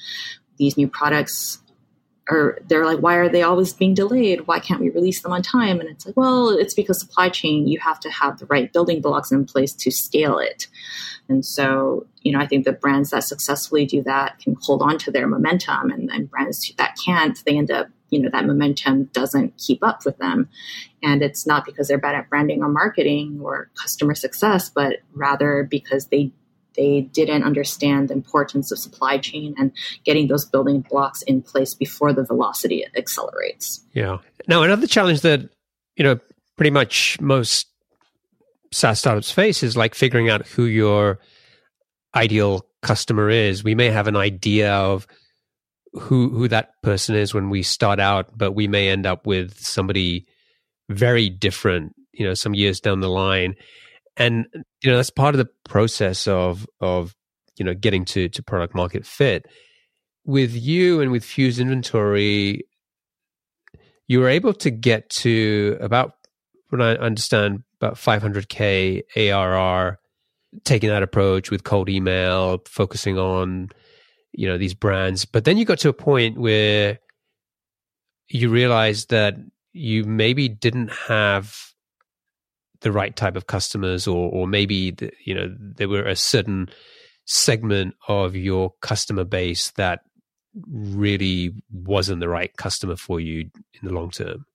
[0.57, 1.59] these new products
[2.29, 4.47] are they're like, why are they always being delayed?
[4.47, 5.79] Why can't we release them on time?
[5.79, 9.01] And it's like, well, it's because supply chain, you have to have the right building
[9.01, 10.67] blocks in place to scale it.
[11.29, 14.97] And so, you know, I think the brands that successfully do that can hold on
[14.99, 19.05] to their momentum and, and brands that can't, they end up, you know, that momentum
[19.05, 20.49] doesn't keep up with them.
[21.03, 25.67] And it's not because they're bad at branding or marketing or customer success, but rather
[25.69, 26.31] because they
[26.75, 29.71] they didn't understand the importance of supply chain and
[30.05, 33.85] getting those building blocks in place before the velocity accelerates.
[33.93, 34.17] Yeah.
[34.47, 35.47] Now, another challenge that,
[35.95, 36.19] you know,
[36.57, 37.67] pretty much most
[38.71, 41.19] SaaS startups face is like figuring out who your
[42.15, 43.63] ideal customer is.
[43.63, 45.07] We may have an idea of
[45.93, 49.59] who who that person is when we start out, but we may end up with
[49.59, 50.25] somebody
[50.89, 53.55] very different, you know, some years down the line.
[54.15, 54.45] And
[54.81, 57.15] you know that's part of the process of of
[57.57, 59.47] you know getting to to product market fit.
[60.25, 62.63] With you and with fuse inventory
[64.07, 66.13] you were able to get to about
[66.69, 69.97] what i understand about 500k arr
[70.63, 73.69] taking that approach with cold email focusing on
[74.33, 75.25] you know these brands.
[75.25, 76.99] But then you got to a point where
[78.27, 79.35] you realized that
[79.73, 81.55] you maybe didn't have
[82.81, 86.69] the right type of customers, or or maybe the, you know there were a certain
[87.25, 90.01] segment of your customer base that
[90.69, 93.49] really wasn't the right customer for you
[93.81, 94.45] in the long term.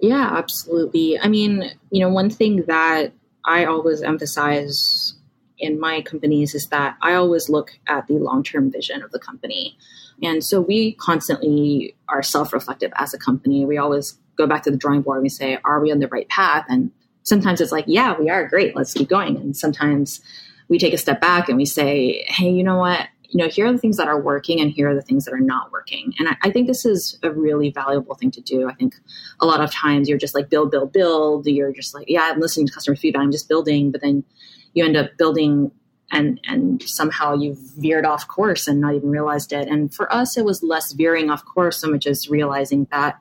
[0.00, 1.18] Yeah, absolutely.
[1.18, 3.12] I mean, you know, one thing that
[3.44, 5.14] I always emphasize
[5.58, 9.18] in my companies is that I always look at the long term vision of the
[9.18, 9.76] company.
[10.22, 13.64] And so we constantly are self reflective as a company.
[13.64, 16.08] We always go back to the drawing board and we say, are we on the
[16.08, 16.64] right path?
[16.68, 16.90] And
[17.24, 18.74] sometimes it's like, yeah, we are great.
[18.74, 19.36] Let's keep going.
[19.36, 20.20] And sometimes
[20.68, 23.08] we take a step back and we say, hey, you know what?
[23.30, 25.34] You know, here are the things that are working and here are the things that
[25.34, 26.14] are not working.
[26.18, 28.70] And I, I think this is a really valuable thing to do.
[28.70, 28.94] I think
[29.40, 31.46] a lot of times you're just like build, build, build.
[31.46, 33.22] You're just like, yeah, I'm listening to customer feedback.
[33.22, 33.92] I'm just building.
[33.92, 34.24] But then
[34.72, 35.72] you end up building
[36.10, 39.68] and and somehow you've veered off course and not even realized it.
[39.68, 43.18] And for us, it was less veering off course so much as realizing that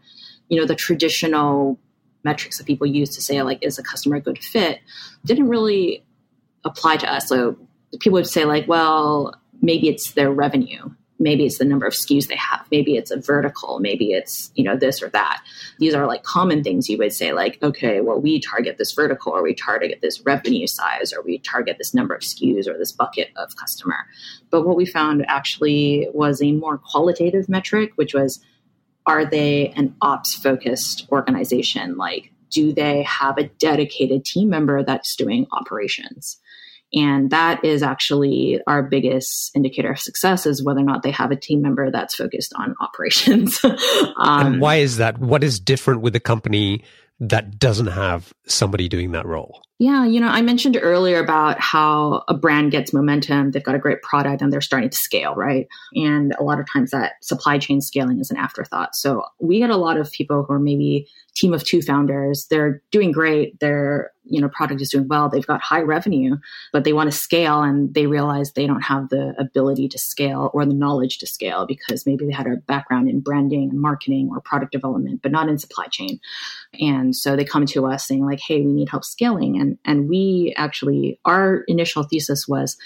[0.49, 1.79] you know the traditional
[2.23, 4.79] metrics that people use to say like is a customer a good fit
[5.25, 6.03] didn't really
[6.65, 7.27] apply to us.
[7.29, 7.57] So
[7.99, 12.27] people would say like, well, maybe it's their revenue maybe it's the number of SKUs
[12.27, 12.65] they have.
[12.71, 13.79] Maybe it's a vertical.
[13.79, 15.41] Maybe it's, you know, this or that.
[15.79, 19.33] These are like common things you would say, like, okay, well, we target this vertical
[19.33, 22.91] or we target this revenue size or we target this number of SKUs or this
[22.91, 24.05] bucket of customer.
[24.49, 28.39] But what we found actually was a more qualitative metric, which was
[29.07, 31.97] are they an ops focused organization?
[31.97, 36.39] Like, do they have a dedicated team member that's doing operations?
[36.93, 41.31] And that is actually our biggest indicator of success is whether or not they have
[41.31, 43.59] a team member that's focused on operations.
[43.63, 43.75] um,
[44.17, 45.17] and why is that?
[45.17, 46.83] What is different with a company
[47.19, 49.61] that doesn't have somebody doing that role?
[49.79, 53.51] Yeah, you know, I mentioned earlier about how a brand gets momentum.
[53.51, 55.67] They've got a great product and they're starting to scale, right?
[55.93, 58.95] And a lot of times that supply chain scaling is an afterthought.
[58.95, 62.47] So we get a lot of people who are maybe team of two founders.
[62.49, 63.59] They're doing great.
[63.59, 65.29] Their you know product is doing well.
[65.29, 66.37] They've got high revenue,
[66.71, 70.49] but they want to scale and they realize they don't have the ability to scale
[70.53, 74.29] or the knowledge to scale because maybe they had a background in branding and marketing
[74.31, 76.19] or product development, but not in supply chain.
[76.79, 80.09] And so they come to us saying like, "Hey, we need help scaling." And and
[80.09, 82.77] we actually our initial thesis was,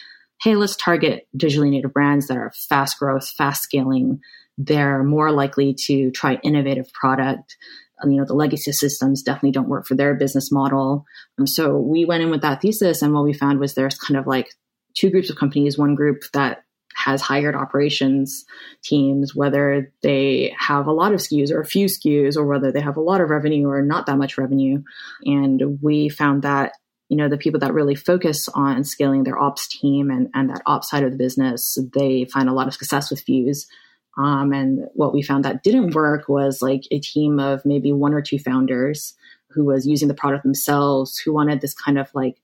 [0.42, 4.20] "Hey, let's target digitally native brands that are fast growth, fast scaling."
[4.58, 7.58] They're more likely to try innovative product
[8.06, 11.06] you know the legacy systems definitely don't work for their business model.
[11.40, 14.18] Um, so we went in with that thesis and what we found was there's kind
[14.18, 14.54] of like
[14.96, 15.78] two groups of companies.
[15.78, 18.44] One group that has hired operations
[18.84, 22.82] teams whether they have a lot of SKUs or a few SKUs or whether they
[22.82, 24.84] have a lot of revenue or not that much revenue.
[25.26, 26.74] And we found that
[27.10, 30.62] you know the people that really focus on scaling their ops team and, and that
[30.66, 33.68] ops side of the business they find a lot of success with Fuse
[34.18, 38.14] um, and what we found that didn't work was like a team of maybe one
[38.14, 39.14] or two founders
[39.50, 42.38] who was using the product themselves, who wanted this kind of like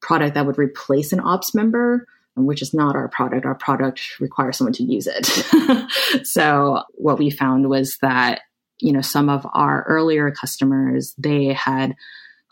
[0.00, 3.46] product that would replace an ops member, which is not our product.
[3.46, 5.26] Our product requires someone to use it.
[6.26, 8.42] so what we found was that,
[8.80, 11.94] you know, some of our earlier customers, they had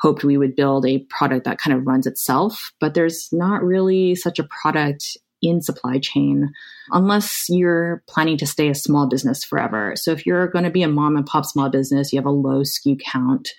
[0.00, 4.14] hoped we would build a product that kind of runs itself, but there's not really
[4.14, 6.52] such a product in supply chain
[6.90, 9.94] unless you're planning to stay a small business forever.
[9.96, 12.30] So if you're going to be a mom and pop small business, you have a
[12.30, 13.50] low SKU count,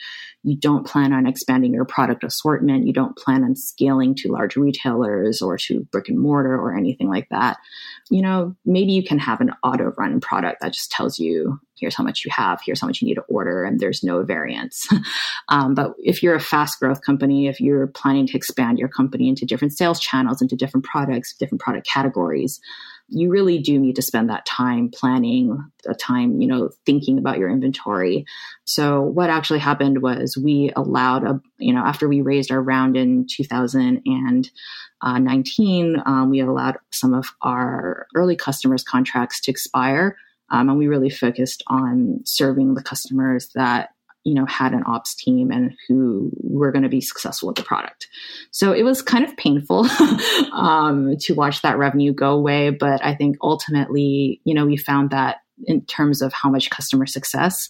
[0.43, 4.56] you don't plan on expanding your product assortment, you don't plan on scaling to large
[4.56, 7.58] retailers or to brick and mortar or anything like that,
[8.10, 11.95] you know, maybe you can have an auto run product that just tells you here's
[11.95, 14.88] how much you have, here's how much you need to order, and there's no variance.
[15.49, 19.29] um, but if you're a fast growth company, if you're planning to expand your company
[19.29, 22.59] into different sales channels, into different products, different product categories,
[23.07, 27.38] you really do need to spend that time planning, the time, you know, thinking about
[27.38, 28.25] your inventory.
[28.65, 32.97] So what actually happened was we allowed a, you know, after we raised our round
[32.97, 40.17] in 2019, um, we allowed some of our early customers contracts to expire.
[40.49, 43.89] Um, and we really focused on serving the customers that
[44.23, 47.63] you know had an ops team and who were going to be successful with the
[47.63, 48.08] product.
[48.51, 49.88] So it was kind of painful
[50.53, 55.12] um, to watch that revenue go away but i think ultimately you know we found
[55.12, 57.69] that in terms of how much customer success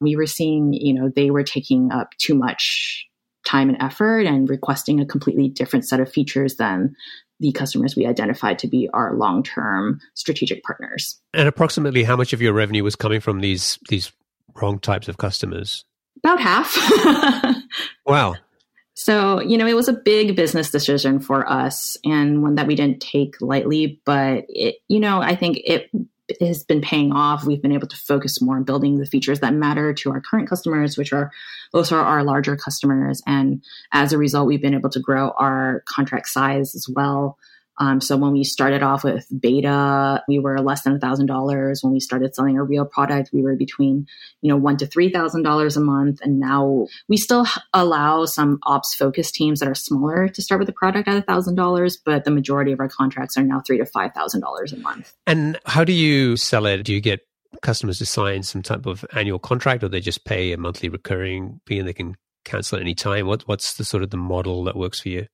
[0.00, 3.06] we were seeing you know they were taking up too much
[3.44, 6.94] time and effort and requesting a completely different set of features than
[7.40, 11.20] the customers we identified to be our long-term strategic partners.
[11.34, 14.12] And approximately how much of your revenue was coming from these these
[14.54, 15.84] wrong types of customers?
[16.18, 16.74] About half.
[18.06, 18.36] wow.
[18.94, 22.74] So, you know, it was a big business decision for us and one that we
[22.74, 25.90] didn't take lightly, but it, you know, I think it
[26.40, 27.44] has been paying off.
[27.44, 30.48] We've been able to focus more on building the features that matter to our current
[30.48, 31.30] customers, which are
[31.72, 33.22] those are our larger customers.
[33.26, 33.62] And
[33.92, 37.38] as a result, we've been able to grow our contract size as well.
[37.78, 41.82] Um, so when we started off with beta, we were less than a thousand dollars.
[41.82, 44.06] When we started selling a real product, we were between,
[44.40, 46.20] you know, one to three thousand dollars a month.
[46.22, 50.66] And now we still allow some ops focused teams that are smaller to start with
[50.66, 53.78] the product at a thousand dollars, but the majority of our contracts are now three
[53.78, 55.14] to five thousand dollars a month.
[55.26, 56.82] And how do you sell it?
[56.82, 57.20] Do you get
[57.62, 61.60] customers to sign some type of annual contract, or they just pay a monthly recurring
[61.66, 63.26] fee and they can cancel at any time?
[63.26, 65.26] What what's the sort of the model that works for you?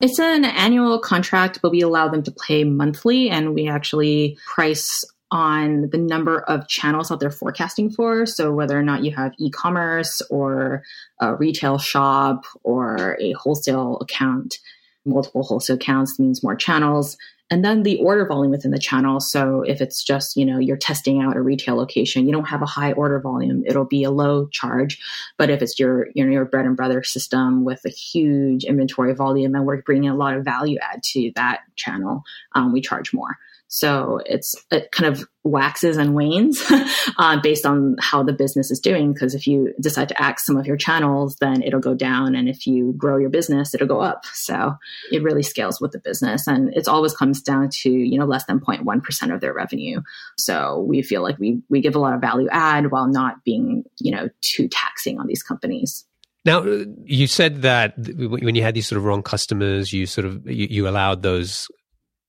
[0.00, 5.04] It's an annual contract, but we allow them to pay monthly and we actually price
[5.30, 8.26] on the number of channels that they're forecasting for.
[8.26, 10.84] So whether or not you have e-commerce or
[11.20, 14.58] a retail shop or a wholesale account,
[15.04, 17.16] multiple wholesale accounts means more channels
[17.50, 19.20] and then the order volume within the channel.
[19.20, 22.62] So if it's just you know you're testing out a retail location you don't have
[22.62, 24.98] a high order volume it'll be a low charge.
[25.38, 29.14] But if it's your you know your bread and butter system with a huge inventory
[29.14, 32.22] volume and we're bringing a lot of value add to that channel
[32.54, 33.36] um, we charge more
[33.74, 36.62] so it's it kind of waxes and wanes
[37.18, 39.12] uh, based on how the business is doing.
[39.12, 42.48] Because if you decide to axe some of your channels, then it'll go down, and
[42.48, 44.26] if you grow your business, it'll go up.
[44.26, 44.76] So
[45.10, 48.44] it really scales with the business, and it always comes down to you know less
[48.44, 50.02] than 0.1 percent of their revenue.
[50.38, 53.82] So we feel like we we give a lot of value add while not being
[53.98, 56.04] you know too taxing on these companies.
[56.44, 56.62] Now,
[57.04, 60.68] you said that when you had these sort of wrong customers, you sort of you,
[60.70, 61.68] you allowed those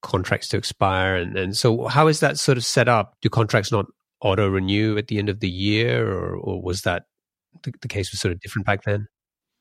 [0.05, 1.15] contracts to expire.
[1.15, 3.15] And, and so, how is that sort of set up?
[3.21, 3.87] Do contracts not
[4.21, 7.05] auto renew at the end of the year, or, or was that
[7.63, 9.07] the, the case was sort of different back then?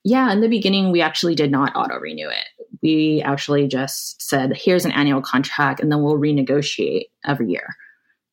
[0.04, 2.66] Yeah, in the beginning, we actually did not auto renew it.
[2.82, 7.74] We actually just said, here's an annual contract, and then we'll renegotiate every year,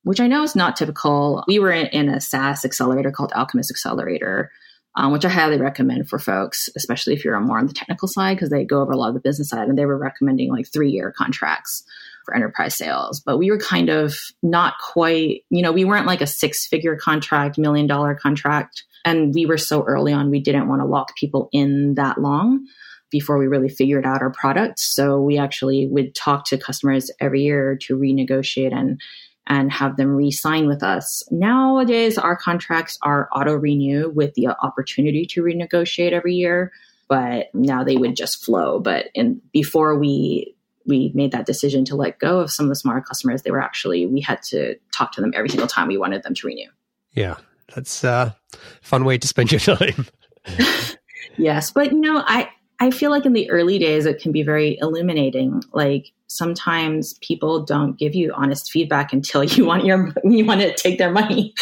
[0.02, 1.44] which I know is not typical.
[1.48, 4.50] We were in, a SaaS accelerator called Alchemist Accelerator,
[4.96, 8.36] um, which I highly recommend for folks, especially if you're more on the technical side,
[8.36, 10.70] because they go over a lot of the business side and they were recommending like
[10.70, 11.84] three year contracts
[12.24, 13.20] for enterprise sales.
[13.20, 16.96] But we were kind of not quite, you know, we weren't like a six figure
[16.96, 18.84] contract, million dollar contract.
[19.04, 22.66] And we were so early on, we didn't want to lock people in that long
[23.10, 24.80] before we really figured out our product.
[24.80, 29.00] So we actually would talk to customers every year to renegotiate and
[29.48, 31.24] and have them re-sign with us.
[31.32, 36.70] Nowadays, our contracts are auto-renew with the opportunity to renegotiate every year,
[37.08, 38.78] but now they would just flow.
[38.78, 40.54] But in before we
[40.86, 43.60] we made that decision to let go of some of the smaller customers, they were
[43.62, 46.68] actually we had to talk to them every single time we wanted them to renew.
[47.12, 47.36] Yeah,
[47.74, 48.36] that's a
[48.80, 50.06] fun way to spend your time.
[51.36, 54.42] yes, but you know, I I feel like in the early days it can be
[54.42, 55.62] very illuminating.
[55.72, 60.74] Like sometimes people don't give you honest feedback until you want your you want to
[60.74, 61.54] take their money.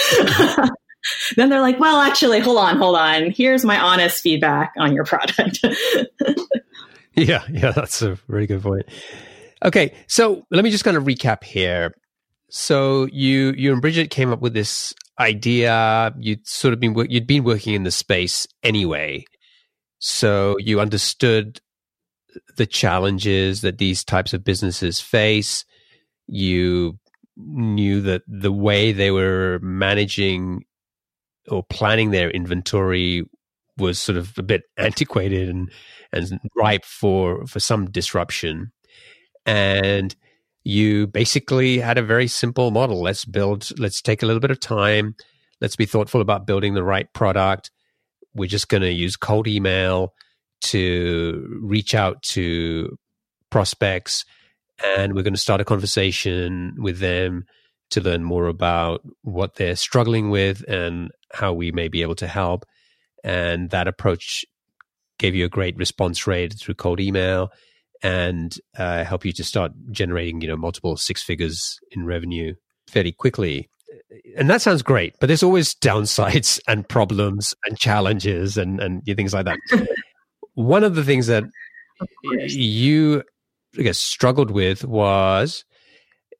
[1.36, 3.30] then they're like, "Well, actually, hold on, hold on.
[3.30, 5.58] Here's my honest feedback on your product."
[7.14, 8.86] yeah, yeah, that's a really good point.
[9.64, 11.94] Okay, so let me just kind of recap here.
[12.50, 16.12] So you you and Bridget came up with this idea.
[16.18, 19.24] You'd sort of been you'd been working in the space anyway.
[19.98, 21.60] So you understood
[22.56, 25.64] the challenges that these types of businesses face.
[26.26, 26.98] You
[27.36, 30.64] knew that the way they were managing
[31.48, 33.24] or planning their inventory
[33.76, 35.70] was sort of a bit antiquated and
[36.12, 38.72] and ripe for for some disruption.
[39.46, 40.14] And
[40.62, 43.00] you basically had a very simple model.
[43.00, 45.16] Let's build, let's take a little bit of time.
[45.60, 47.70] Let's be thoughtful about building the right product
[48.34, 50.14] we're just going to use cold email
[50.62, 52.96] to reach out to
[53.50, 54.24] prospects
[54.96, 57.44] and we're going to start a conversation with them
[57.90, 62.28] to learn more about what they're struggling with and how we may be able to
[62.28, 62.64] help.
[63.24, 64.44] And that approach
[65.20, 67.50] gave you a great response rate through cold email
[68.02, 72.54] and uh, help you to start generating, you know, multiple six figures in revenue
[72.88, 73.68] fairly quickly
[74.36, 79.34] and that sounds great, but there's always downsides and problems and challenges and and things
[79.34, 79.58] like that.
[80.54, 81.44] One of the things that
[82.22, 83.22] you
[83.78, 85.64] I guess struggled with was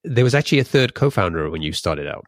[0.03, 2.25] there was actually a third co-founder when you started out.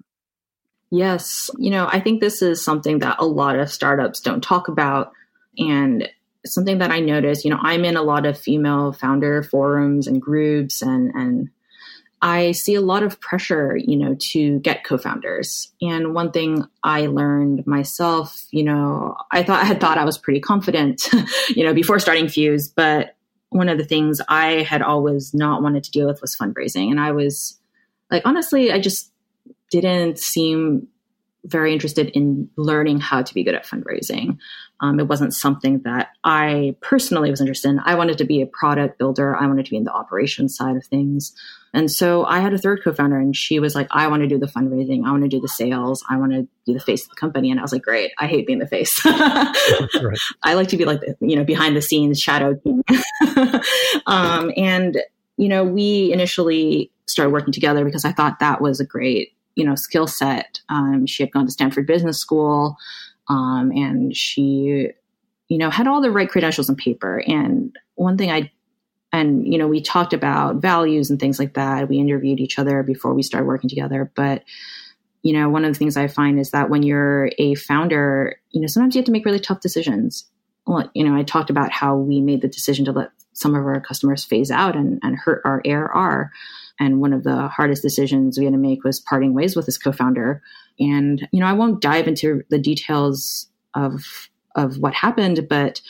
[0.90, 4.68] Yes, you know, I think this is something that a lot of startups don't talk
[4.68, 5.12] about
[5.56, 6.08] and
[6.44, 10.20] something that I noticed, you know, I'm in a lot of female founder forums and
[10.20, 11.50] groups and and
[12.24, 15.72] I see a lot of pressure, you know, to get co-founders.
[15.82, 20.18] And one thing I learned myself, you know, I thought I had thought I was
[20.18, 21.08] pretty confident,
[21.48, 23.16] you know, before starting Fuse, but
[23.48, 26.90] one of the things I had always not wanted to deal with was fundraising.
[26.90, 27.60] And I was
[28.08, 29.10] like, honestly, I just
[29.70, 30.86] didn't seem
[31.44, 34.38] very interested in learning how to be good at fundraising.
[34.82, 37.80] Um, it wasn't something that I personally was interested in.
[37.84, 39.36] I wanted to be a product builder.
[39.36, 41.32] I wanted to be in the operations side of things.
[41.72, 44.38] And so I had a third co-founder and she was like, I want to do
[44.38, 45.06] the fundraising.
[45.06, 46.04] I want to do the sales.
[46.10, 47.50] I want to be the face of the company.
[47.52, 48.10] And I was like, great.
[48.18, 48.92] I hate being the face.
[49.06, 50.18] right.
[50.42, 52.82] I like to be like, the, you know, behind the scenes shadow team.
[54.06, 55.00] um, and,
[55.36, 59.64] you know, we initially started working together because I thought that was a great you
[59.64, 60.60] know skill set.
[60.68, 62.76] Um, she had gone to Stanford Business School,
[63.32, 64.90] um, and she
[65.48, 67.22] you know had all the right credentials on paper.
[67.26, 68.50] And one thing I
[69.12, 71.88] and you know we talked about values and things like that.
[71.88, 74.44] We interviewed each other before we started working together, but
[75.22, 78.60] you know one of the things I find is that when you're a founder, you
[78.60, 80.28] know sometimes you have to make really tough decisions.
[80.66, 83.64] well, you know, I talked about how we made the decision to let some of
[83.64, 86.30] our customers phase out and, and hurt our ARR.
[86.80, 89.78] And one of the hardest decisions we had to make was parting ways with this
[89.78, 90.42] co-founder.
[90.80, 95.80] And, you know, I won't dive into the details of of what happened, but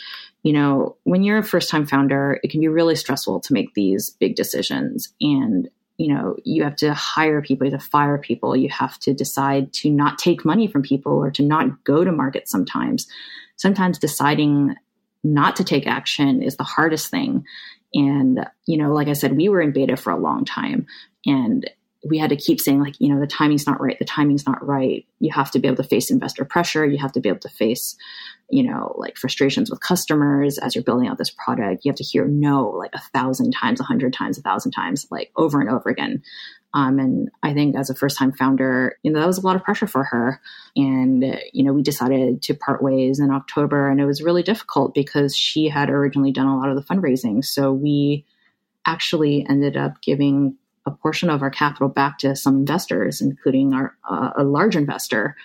[0.42, 3.74] you know, when you're a first time founder, it can be really stressful to make
[3.74, 5.12] these big decisions.
[5.20, 5.68] And,
[5.98, 9.14] you know, you have to hire people, you have to fire people, you have to
[9.14, 13.06] decide to not take money from people or to not go to market sometimes.
[13.56, 14.74] Sometimes deciding
[15.22, 17.44] not to take action is the hardest thing.
[17.94, 20.86] And, you know, like I said, we were in beta for a long time.
[21.26, 21.68] And
[22.04, 23.98] we had to keep saying like, you know, the timing's not right.
[23.98, 25.06] The timing's not right.
[25.20, 26.84] You have to be able to face investor pressure.
[26.84, 27.96] You have to be able to face,
[28.50, 31.84] you know, like frustrations with customers as you're building out this product.
[31.84, 35.06] You have to hear no like a thousand times, a hundred times, a thousand times,
[35.10, 36.22] like over and over again.
[36.74, 39.56] Um, and I think as a first time founder, you know, that was a lot
[39.56, 40.40] of pressure for her.
[40.74, 41.22] And,
[41.52, 43.90] you know, we decided to part ways in October.
[43.90, 47.44] And it was really difficult because she had originally done a lot of the fundraising.
[47.44, 48.24] So we
[48.86, 50.56] actually ended up giving
[50.86, 55.36] a portion of our capital back to some investors, including our uh, a large investor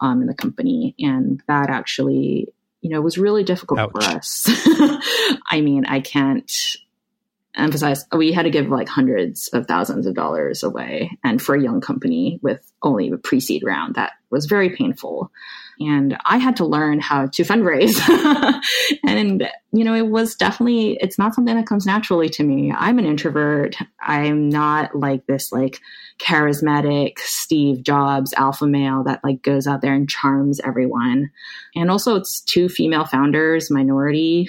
[0.00, 0.94] um, in the company.
[0.98, 2.48] And that actually,
[2.80, 3.90] you know, was really difficult Ouch.
[3.92, 4.44] for us.
[5.46, 6.50] I mean, I can't
[7.54, 11.62] emphasize we had to give like hundreds of thousands of dollars away and for a
[11.62, 15.30] young company with only a pre-seed round that was very painful
[15.80, 17.98] and I had to learn how to fundraise.
[19.06, 22.72] and, you know, it was definitely, it's not something that comes naturally to me.
[22.72, 23.76] I'm an introvert.
[24.00, 25.80] I'm not like this, like,
[26.18, 31.30] charismatic Steve Jobs alpha male that like goes out there and charms everyone.
[31.74, 34.48] And also it's two female founders, minority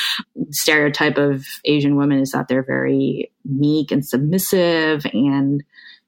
[0.50, 5.62] stereotype of Asian women is that they're very meek and submissive and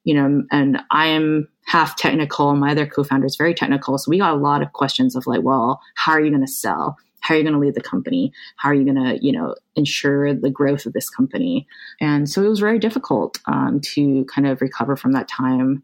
[0.04, 2.54] you know, and I am half technical.
[2.54, 3.98] My other co-founder is very technical.
[3.98, 6.52] So we got a lot of questions of like, well, how are you going to
[6.52, 6.96] sell?
[7.20, 8.32] How are you going to lead the company?
[8.56, 11.66] How are you going to, you know, ensure the growth of this company?
[12.00, 15.82] And so it was very difficult um, to kind of recover from that time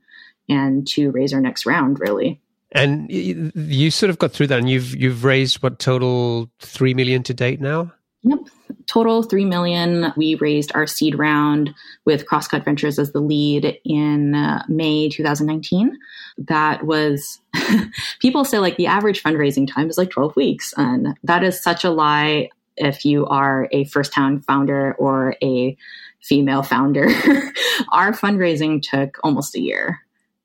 [0.50, 2.42] and to raise our next round, really.
[2.72, 7.24] And you sort of got through that, and you've you've raised what total three million
[7.24, 7.92] to date now.
[8.22, 8.40] Yep,
[8.86, 10.12] total 3 million.
[10.16, 15.96] We raised our seed round with crosscut ventures as the lead in uh, may 2019
[16.38, 17.40] that was
[18.20, 21.84] people say like the average fundraising time is like 12 weeks and that is such
[21.84, 25.76] a lie if you are a first time founder or a
[26.22, 27.06] female founder.
[27.92, 30.00] Our fundraising took almost a year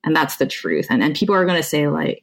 [0.06, 2.22] and that's the truth and, and people are going to say like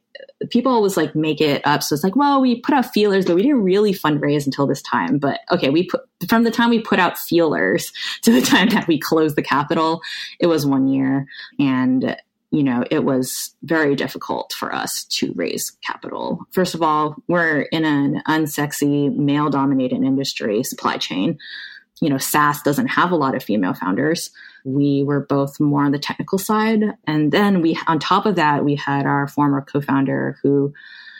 [0.49, 1.83] people always like make it up.
[1.83, 4.81] So it's like, well, we put out feelers, but we didn't really fundraise until this
[4.81, 5.17] time.
[5.17, 7.91] But okay, we put from the time we put out feelers
[8.23, 10.01] to the time that we closed the capital,
[10.39, 11.27] it was one year.
[11.59, 12.17] And
[12.51, 16.45] you know, it was very difficult for us to raise capital.
[16.51, 21.39] First of all, we're in an unsexy, male dominated industry, supply chain.
[21.99, 24.29] You know, SaaS doesn't have a lot of female founders
[24.63, 26.81] we were both more on the technical side.
[27.05, 30.73] And then we, on top of that, we had our former co-founder who,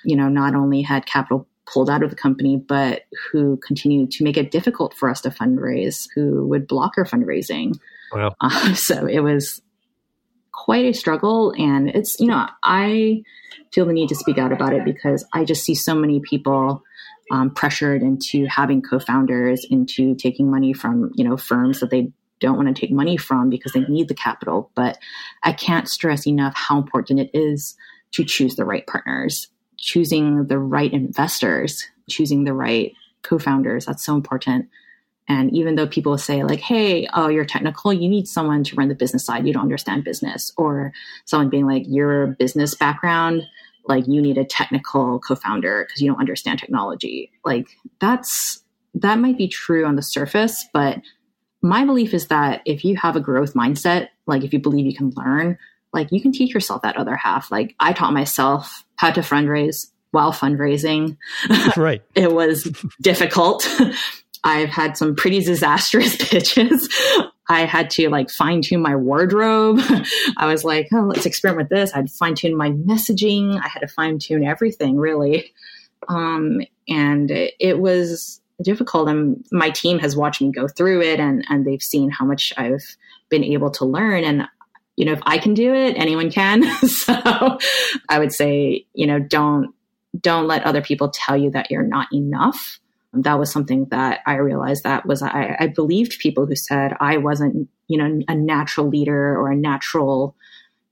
[0.05, 4.23] you know, not only had capital pulled out of the company, but who continued to
[4.23, 7.77] make it difficult for us to fundraise, who would block our fundraising.
[8.11, 8.35] Wow.
[8.41, 9.61] Uh, so it was
[10.51, 11.53] quite a struggle.
[11.57, 13.23] And it's, you know, I
[13.73, 16.83] feel the need to speak out about it because I just see so many people
[17.31, 22.11] um, pressured into having co-founders, into taking money from, you know, firms that they
[22.43, 24.69] don't want to take money from because they need the capital.
[24.75, 24.99] But
[25.41, 27.75] I can't stress enough how important it is
[28.11, 33.85] to choose the right partners, choosing the right investors, choosing the right co founders.
[33.85, 34.69] That's so important.
[35.27, 38.89] And even though people say, like, hey, oh, you're technical, you need someone to run
[38.89, 39.47] the business side.
[39.47, 40.51] You don't understand business.
[40.57, 40.91] Or
[41.25, 43.43] someone being like, your business background,
[43.85, 47.31] like, you need a technical co founder because you don't understand technology.
[47.45, 47.67] Like,
[48.01, 48.61] that's,
[48.95, 50.99] that might be true on the surface, but
[51.63, 54.95] my belief is that if you have a growth mindset, like if you believe you
[54.95, 55.57] can learn,
[55.93, 57.49] like you can teach yourself that other half.
[57.49, 61.17] Like I taught myself how to fundraise while fundraising.
[61.77, 62.03] Right.
[62.13, 62.63] it was
[63.01, 63.67] difficult.
[64.43, 66.89] I've had some pretty disastrous pitches.
[67.47, 69.79] I had to like fine tune my wardrobe.
[70.37, 71.93] I was like, oh, let's experiment with this.
[71.93, 73.59] I had to fine tune my messaging.
[73.63, 75.53] I had to fine tune everything really.
[76.09, 81.19] Um, and it, it was difficult and my team has watched me go through it
[81.19, 82.95] and and they've seen how much I've
[83.29, 84.47] been able to learn and
[84.95, 86.63] you know if I can do it anyone can.
[86.87, 87.13] So
[88.09, 89.73] I would say you know don't
[90.19, 92.79] don't let other people tell you that you're not enough.
[93.13, 97.17] That was something that I realized that was I, I believed people who said I
[97.17, 100.35] wasn't you know a natural leader or a natural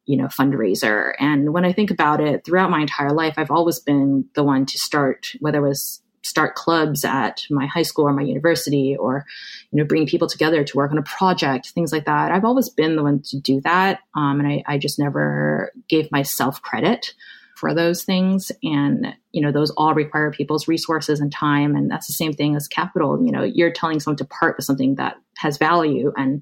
[0.06, 1.14] you know fundraiser.
[1.20, 4.66] And when I think about it throughout my entire life I've always been the one
[4.66, 9.26] to start whether it was start clubs at my high school or my university or
[9.72, 12.32] you know bring people together to work on a project things like that.
[12.32, 16.12] I've always been the one to do that um, and I, I just never gave
[16.12, 17.14] myself credit
[17.56, 18.52] for those things.
[18.64, 21.76] And you know those all require people's resources and time.
[21.76, 23.24] And that's the same thing as capital.
[23.24, 26.42] You know you're telling someone to part with something that has value and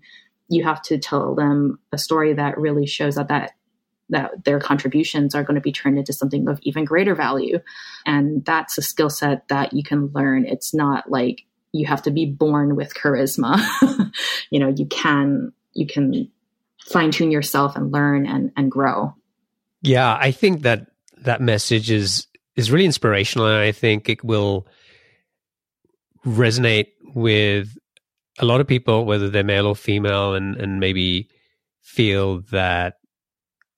[0.49, 3.51] you have to tell them a story that really shows that that
[4.09, 7.59] that their contributions are going to be turned into something of even greater value.
[8.05, 10.45] And that's a skill set that you can learn.
[10.45, 13.59] It's not like you have to be born with charisma.
[14.49, 16.29] you know, you can you can
[16.87, 19.13] fine tune yourself and learn and and grow.
[19.81, 20.87] Yeah, I think that
[21.23, 24.67] that message is is really inspirational and I think it will
[26.25, 27.77] resonate with
[28.39, 31.29] a lot of people whether they're male or female and and maybe
[31.81, 32.95] feel that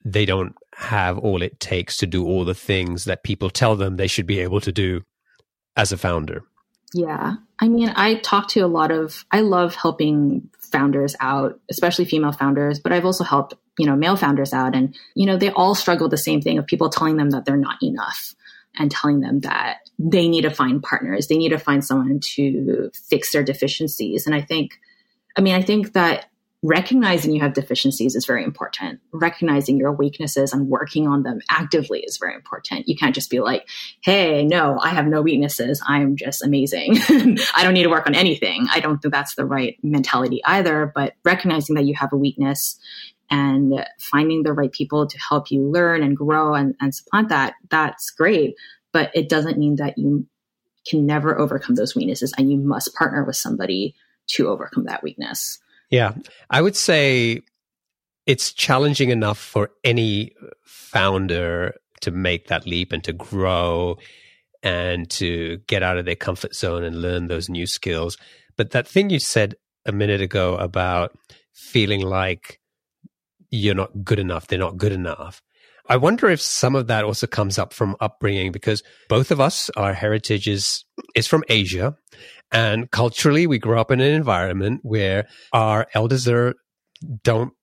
[0.04, 3.98] they don't have all it takes to do all the things that people tell them
[3.98, 5.02] they should be able to do
[5.76, 6.44] as a founder.
[6.94, 7.36] Yeah.
[7.60, 12.32] I mean, I talk to a lot of, I love helping founders out, especially female
[12.32, 14.76] founders, but I've also helped, you know, male founders out.
[14.76, 17.56] And, you know, they all struggle the same thing of people telling them that they're
[17.56, 18.36] not enough
[18.78, 21.28] and telling them that they need to find partners.
[21.28, 24.26] They need to find someone to fix their deficiencies.
[24.26, 24.80] And I think,
[25.38, 26.31] I mean, I think that
[26.64, 29.00] recognizing you have deficiencies is very important.
[29.12, 32.88] Recognizing your weaknesses and working on them actively is very important.
[32.88, 33.68] You can't just be like,
[34.04, 35.82] hey, no, I have no weaknesses.
[35.86, 36.98] I'm just amazing.
[37.56, 38.68] I don't need to work on anything.
[38.72, 40.92] I don't think that's the right mentality either.
[40.94, 42.80] But recognizing that you have a weakness
[43.32, 47.56] and finding the right people to help you learn and grow and, and supplant that,
[47.70, 48.56] that's great.
[48.92, 50.28] But it doesn't mean that you
[50.88, 53.96] can never overcome those weaknesses and you must partner with somebody
[54.28, 55.60] to overcome that weakness.
[55.92, 56.14] Yeah,
[56.50, 57.42] I would say
[58.26, 60.32] it's challenging enough for any
[60.64, 63.98] founder to make that leap and to grow
[64.64, 68.18] and to get out of their comfort zone and learn those new skills.
[68.58, 71.18] But that thing you said a minute ago about
[71.54, 72.60] feeling like
[73.50, 75.42] you're not good enough, they're not good enough.
[75.88, 79.70] I wonder if some of that also comes up from upbringing because both of us,
[79.76, 80.86] our heritage is,
[81.16, 81.98] is from Asia.
[82.52, 86.56] And culturally, we grew up in an environment where our elders are,
[87.24, 87.54] don't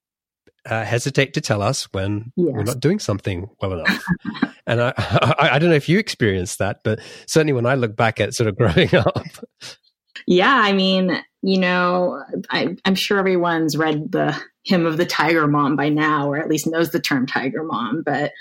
[0.65, 2.53] uh, hesitate to tell us when yes.
[2.53, 4.03] we're not doing something well enough.
[4.67, 7.95] and I, I, I, don't know if you experienced that, but certainly when I look
[7.95, 9.27] back at sort of growing up.
[10.27, 15.47] Yeah, I mean, you know, I, I'm sure everyone's read the hymn of the tiger
[15.47, 18.03] mom by now, or at least knows the term tiger mom.
[18.05, 18.31] But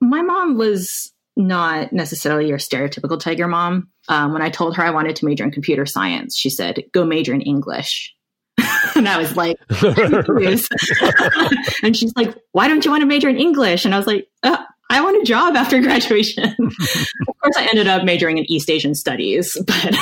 [0.00, 3.88] my mom was not necessarily your stereotypical tiger mom.
[4.08, 7.04] Um, when I told her I wanted to major in computer science, she said, go
[7.04, 8.14] major in English.
[8.94, 9.56] and I was like,
[11.82, 13.84] and she's like, why don't you want to major in English?
[13.84, 14.58] And I was like, uh,
[14.90, 16.44] I want a job after graduation.
[16.44, 19.94] of course, I ended up majoring in East Asian studies, but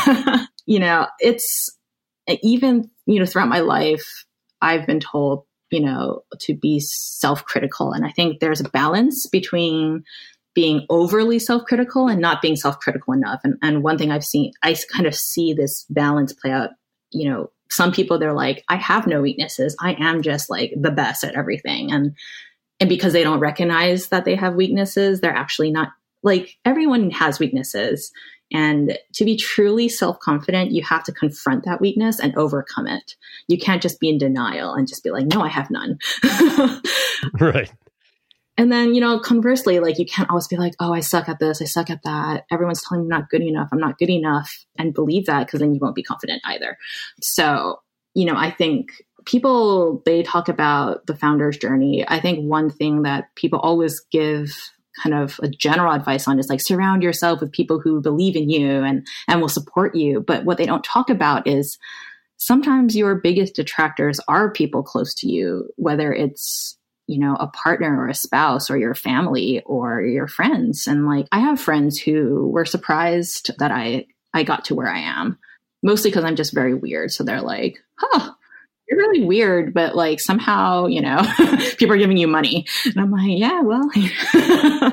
[0.67, 1.71] you know, it's
[2.43, 4.25] even, you know, throughout my life,
[4.61, 7.93] I've been told, you know, to be self critical.
[7.93, 10.05] And I think there's a balance between
[10.55, 13.41] being overly self critical and not being self critical enough.
[13.45, 16.71] And, and one thing I've seen, I kind of see this balance play out,
[17.11, 19.75] you know, some people they're like, I have no weaknesses.
[19.81, 21.91] I am just like the best at everything.
[21.91, 22.15] And,
[22.81, 25.89] and because they don't recognize that they have weaknesses, they're actually not
[26.23, 28.13] like everyone has weaknesses.
[28.53, 33.17] And to be truly self confident, you have to confront that weakness and overcome it.
[33.49, 35.99] You can't just be in denial and just be like, no, I have none.
[37.41, 37.73] right.
[38.63, 41.41] And then, you know, conversely, like you can't always be like, oh, I suck at
[41.41, 42.45] this, I suck at that.
[42.49, 45.59] Everyone's telling me I'm not good enough, I'm not good enough, and believe that because
[45.59, 46.79] then you won't be confident either.
[47.21, 47.81] So,
[48.15, 48.91] you know, I think
[49.27, 52.05] people, they talk about the founder's journey.
[52.07, 54.53] I think one thing that people always give
[55.03, 58.49] kind of a general advice on is like surround yourself with people who believe in
[58.49, 61.79] you and and will support you but what they don't talk about is
[62.37, 66.77] sometimes your biggest detractors are people close to you whether it's
[67.07, 71.27] you know a partner or a spouse or your family or your friends and like
[71.33, 75.39] i have friends who were surprised that i i got to where i am
[75.83, 78.33] mostly because i'm just very weird so they're like huh
[78.93, 81.23] you're really weird, but like somehow, you know,
[81.79, 82.67] people are giving you money.
[82.85, 83.89] And I'm like, yeah, well,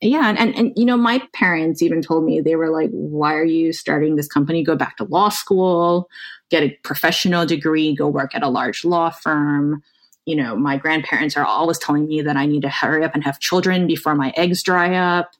[0.00, 0.28] yeah.
[0.28, 3.44] And, and, and, you know, my parents even told me, they were like, why are
[3.44, 4.64] you starting this company?
[4.64, 6.08] Go back to law school,
[6.50, 9.82] get a professional degree, go work at a large law firm.
[10.26, 13.24] You know, my grandparents are always telling me that I need to hurry up and
[13.24, 15.32] have children before my eggs dry up.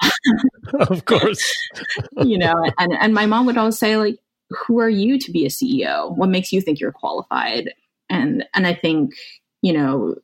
[0.80, 1.54] of course.
[2.22, 4.18] you know, and, and my mom would always say, like,
[4.50, 6.14] who are you to be a CEO?
[6.16, 7.72] What makes you think you're qualified?
[8.08, 9.14] And and I think
[9.62, 10.16] you know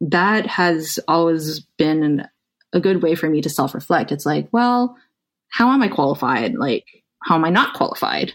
[0.00, 2.26] that has always been
[2.72, 4.12] a good way for me to self reflect.
[4.12, 4.96] It's like, well,
[5.48, 6.54] how am I qualified?
[6.54, 6.84] Like,
[7.22, 8.32] how am I not qualified?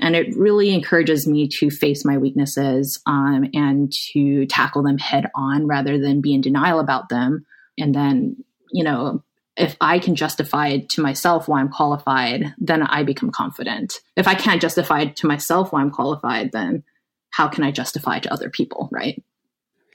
[0.00, 5.30] And it really encourages me to face my weaknesses um, and to tackle them head
[5.34, 7.44] on rather than be in denial about them.
[7.78, 9.22] And then, you know,
[9.56, 14.00] if I can justify it to myself why I'm qualified, then I become confident.
[14.16, 16.82] If I can't justify it to myself why I'm qualified, then
[17.30, 19.22] how can I justify to other people, right?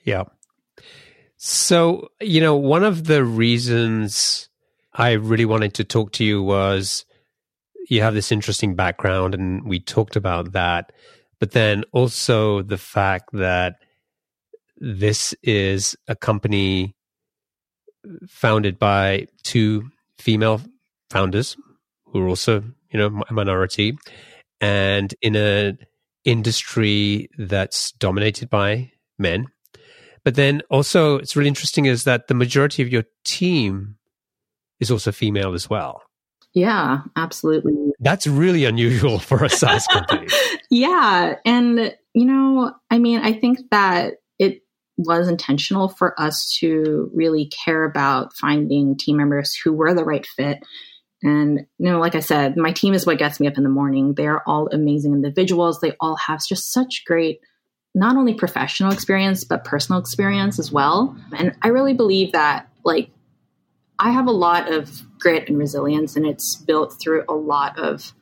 [0.04, 0.26] Yeah.
[1.38, 4.50] So, you know, one of the reasons
[4.94, 7.06] I really wanted to talk to you was
[7.90, 10.92] you have this interesting background, and we talked about that.
[11.40, 13.76] But then also the fact that
[14.78, 16.96] this is a company
[18.28, 20.62] founded by two female
[21.10, 21.58] founders
[22.06, 23.98] who are also, you know, a minority,
[24.62, 25.78] and in an
[26.24, 29.48] industry that's dominated by men.
[30.24, 33.98] But then also, it's really interesting is that the majority of your team
[34.80, 36.02] is also female as well.
[36.56, 37.74] Yeah, absolutely.
[38.00, 40.28] That's really unusual for a SaaS company.
[40.72, 41.36] yeah.
[41.46, 44.62] And, you know, I mean, I think that it
[44.98, 50.26] was intentional for us to really care about finding team members who were the right
[50.26, 50.60] fit.
[51.22, 53.70] And, you know, like I said, my team is what gets me up in the
[53.70, 54.14] morning.
[54.14, 55.82] They're all amazing individuals.
[55.82, 57.42] They all have just such great
[57.98, 63.10] not only professional experience but personal experience as well and i really believe that like
[64.00, 68.14] I have a lot of grit and resilience, and it's built through a lot of,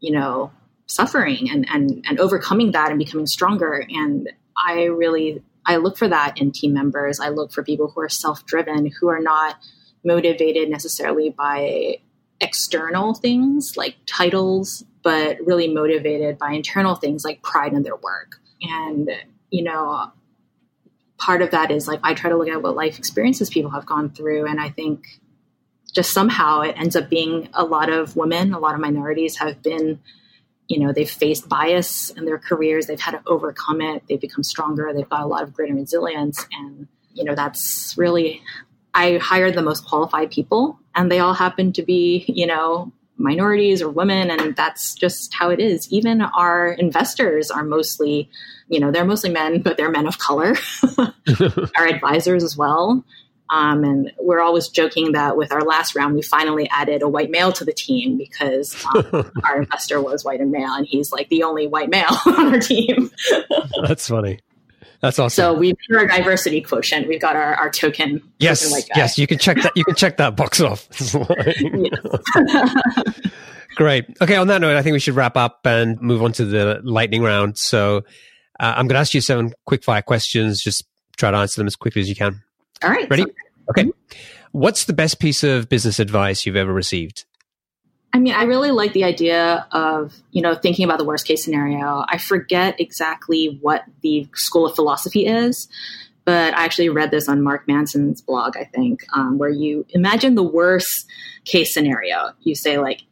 [0.00, 0.52] you know,
[0.84, 3.86] suffering and and and overcoming that and becoming stronger.
[3.88, 7.18] And I really I look for that in team members.
[7.18, 9.56] I look for people who are self driven, who are not
[10.04, 11.96] motivated necessarily by
[12.42, 18.38] external things like titles, but really motivated by internal things like pride in their work.
[18.60, 19.10] And
[19.48, 20.12] you know,
[21.16, 23.86] part of that is like I try to look at what life experiences people have
[23.86, 24.44] gone through.
[24.46, 25.06] And I think
[25.94, 29.62] just somehow it ends up being a lot of women, a lot of minorities have
[29.62, 30.00] been,
[30.68, 34.42] you know, they've faced bias in their careers, they've had to overcome it, they've become
[34.42, 36.44] stronger, they've got a lot of and resilience.
[36.52, 38.42] And, you know, that's really,
[38.92, 43.80] I hired the most qualified people and they all happen to be, you know, minorities
[43.80, 48.28] or women and that's just how it is even our investors are mostly
[48.68, 50.54] you know they're mostly men but they're men of color
[51.76, 53.04] our advisors as well
[53.50, 57.30] um, and we're always joking that with our last round we finally added a white
[57.30, 61.28] male to the team because um, our investor was white and male and he's like
[61.28, 63.10] the only white male on our team
[63.86, 64.40] that's funny
[65.04, 65.42] that's awesome.
[65.42, 67.08] So we've got our diversity quotient.
[67.08, 68.22] We've got our, our token.
[68.38, 69.72] Yes, like yes, you can check that.
[69.76, 70.88] You can check that box off.
[73.76, 74.06] Great.
[74.22, 74.36] Okay.
[74.36, 77.22] On that note, I think we should wrap up and move on to the lightning
[77.22, 77.58] round.
[77.58, 77.98] So
[78.58, 80.62] uh, I'm going to ask you seven quick fire questions.
[80.62, 80.84] Just
[81.18, 82.42] try to answer them as quickly as you can.
[82.84, 83.08] All right.
[83.08, 83.24] Ready?
[83.70, 83.84] Okay.
[83.84, 84.18] Mm-hmm.
[84.52, 87.24] What's the best piece of business advice you've ever received?
[88.12, 91.44] I mean, I really like the idea of, you know, thinking about the worst case
[91.44, 92.04] scenario.
[92.08, 95.66] I forget exactly what the school of philosophy is,
[96.24, 100.36] but I actually read this on Mark Manson's blog, I think, um, where you imagine
[100.36, 101.06] the worst
[101.44, 102.30] case scenario.
[102.42, 103.02] You say, like,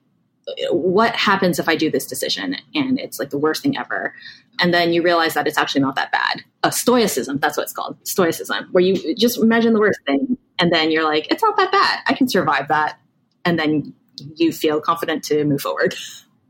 [0.70, 2.56] what happens if I do this decision?
[2.74, 4.14] And it's like the worst thing ever.
[4.60, 6.42] And then you realize that it's actually not that bad.
[6.62, 10.36] A stoicism, that's what it's called, stoicism, where you just imagine the worst thing.
[10.58, 12.00] And then you're like, it's not that bad.
[12.06, 12.98] I can survive that.
[13.44, 13.94] And then
[14.36, 15.94] you feel confident to move forward.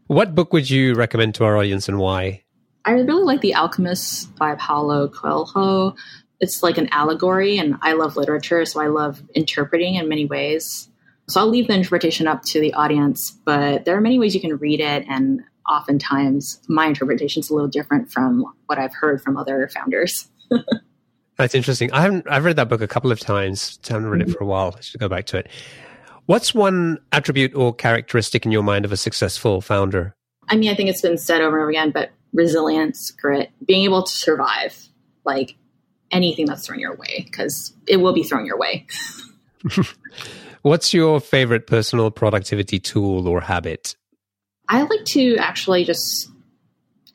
[0.09, 2.43] What book would you recommend to our audience and why?
[2.85, 5.95] I really like The Alchemist by Paulo Coelho.
[6.39, 10.91] It's like an allegory, and I love literature, so I love interpreting in many ways.
[11.33, 14.41] So I'll leave the interpretation up to the audience, but there are many ways you
[14.43, 19.23] can read it, and oftentimes my interpretation is a little different from what I've heard
[19.23, 20.29] from other founders.
[21.39, 21.91] That's interesting.
[21.91, 22.27] I haven't.
[22.29, 23.79] I've read that book a couple of times.
[23.89, 24.35] I haven't read it mm-hmm.
[24.35, 24.75] for a while.
[24.77, 25.49] I should go back to it.
[26.27, 30.15] What's one attribute or characteristic in your mind of a successful founder?
[30.51, 33.85] I mean, I think it's been said over and over again, but resilience, grit, being
[33.85, 34.77] able to survive
[35.25, 35.57] like
[36.11, 38.87] anything that's thrown your way, because it will be thrown your way.
[40.63, 43.97] What's your favorite personal productivity tool or habit?
[44.69, 46.31] I like to actually just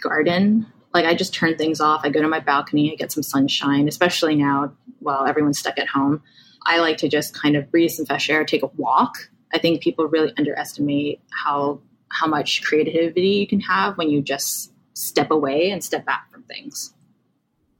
[0.01, 0.65] garden.
[0.93, 2.01] Like I just turn things off.
[2.03, 5.87] I go to my balcony, I get some sunshine, especially now while everyone's stuck at
[5.87, 6.21] home.
[6.65, 9.15] I like to just kind of breathe some fresh air, take a walk.
[9.53, 11.79] I think people really underestimate how
[12.09, 16.43] how much creativity you can have when you just step away and step back from
[16.43, 16.93] things.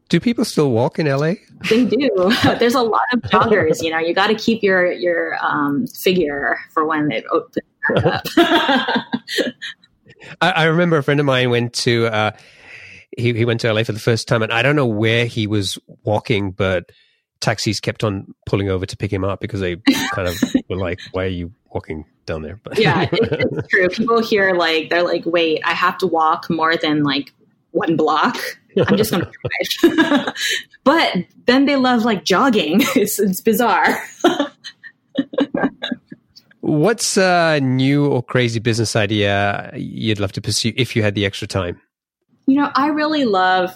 [0.10, 1.34] Do people still walk in LA?
[1.70, 2.10] They do.
[2.60, 3.84] There's a lot of joggers.
[3.84, 8.24] You know, you got to keep your your um, figure for when it opens up.
[10.42, 12.32] I, I, remember a friend of mine went to uh,
[13.18, 15.48] he he went to LA for the first time, and I don't know where he
[15.48, 16.92] was walking, but
[17.40, 19.78] taxis kept on pulling over to pick him up because they
[20.14, 20.36] kind of
[20.70, 22.60] were like, "Why are you walking down there.
[22.64, 23.88] But yeah, it, it's true.
[23.90, 27.34] People here like they're like, "Wait, I have to walk more than like
[27.78, 28.38] one block.
[28.78, 29.32] I'm just going to
[29.84, 30.34] drive."
[30.84, 31.16] but
[31.46, 32.82] then they love like jogging.
[32.96, 34.04] It's it's bizarre.
[36.62, 41.26] What's a new or crazy business idea you'd love to pursue if you had the
[41.26, 41.80] extra time?
[42.46, 43.72] You know, I really love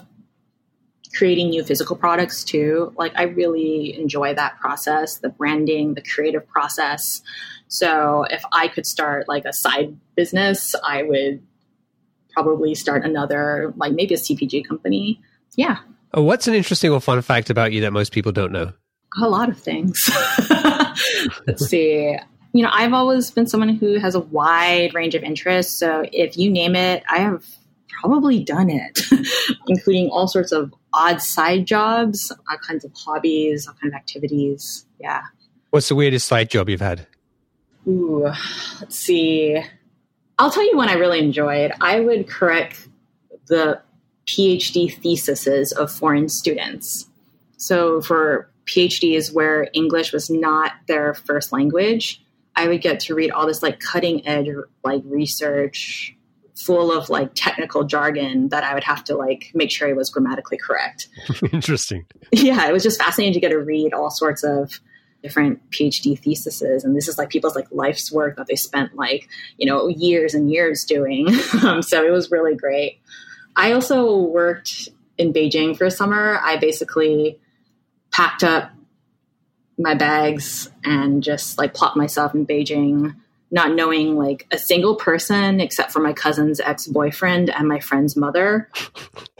[1.15, 2.93] creating new physical products too.
[2.97, 7.21] Like, I really enjoy that process the branding, the creative process.
[7.67, 11.41] So, if I could start like a side business, I would
[12.33, 15.21] probably start another, like maybe a CPG company.
[15.55, 15.77] Yeah.
[16.13, 18.73] Oh, what's an interesting or fun fact about you that most people don't know?
[19.21, 20.09] A lot of things.
[21.47, 22.17] Let's see
[22.53, 25.79] you know, I've always been someone who has a wide range of interests.
[25.79, 27.45] So if you name it, I have
[28.01, 29.01] probably done it,
[29.67, 34.85] including all sorts of odd side jobs, all kinds of hobbies, all kinds of activities.
[34.99, 35.21] Yeah.
[35.69, 37.07] What's the weirdest side job you've had?
[37.87, 38.31] Ooh,
[38.79, 39.63] let's see.
[40.37, 41.71] I'll tell you one I really enjoyed.
[41.79, 42.87] I would correct
[43.47, 43.81] the
[44.27, 47.07] PhD theses of foreign students.
[47.57, 52.23] So for PhDs where English was not their first language,
[52.55, 54.47] I would get to read all this like cutting edge
[54.83, 56.15] like research
[56.55, 60.09] full of like technical jargon that I would have to like make sure it was
[60.09, 61.07] grammatically correct.
[61.51, 62.05] Interesting.
[62.31, 64.79] Yeah, it was just fascinating to get to read all sorts of
[65.21, 69.27] different PhD theses, and this is like people's like life's work that they spent like
[69.57, 71.27] you know years and years doing.
[71.63, 72.99] um, so it was really great.
[73.55, 76.39] I also worked in Beijing for a summer.
[76.43, 77.39] I basically
[78.11, 78.71] packed up
[79.77, 83.15] my bags and just like plopped myself in Beijing,
[83.49, 88.15] not knowing like a single person except for my cousin's ex boyfriend and my friend's
[88.15, 88.69] mother.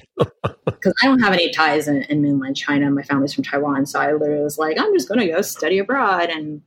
[0.66, 2.90] Because I don't have any ties in, in, mainland China.
[2.92, 3.86] My family's from Taiwan.
[3.86, 6.62] So I literally was like, I'm just going to go study abroad and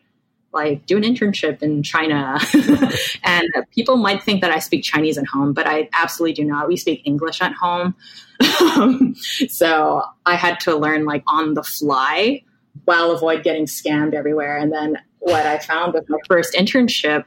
[0.52, 2.38] like do an internship in China.
[3.24, 6.68] and people might think that I speak Chinese at home, but I absolutely do not.
[6.68, 7.94] We speak English at home.
[9.48, 12.42] so I had to learn like on the fly
[12.84, 14.57] while avoid getting scammed everywhere.
[14.57, 17.24] And then what I found with my first internship,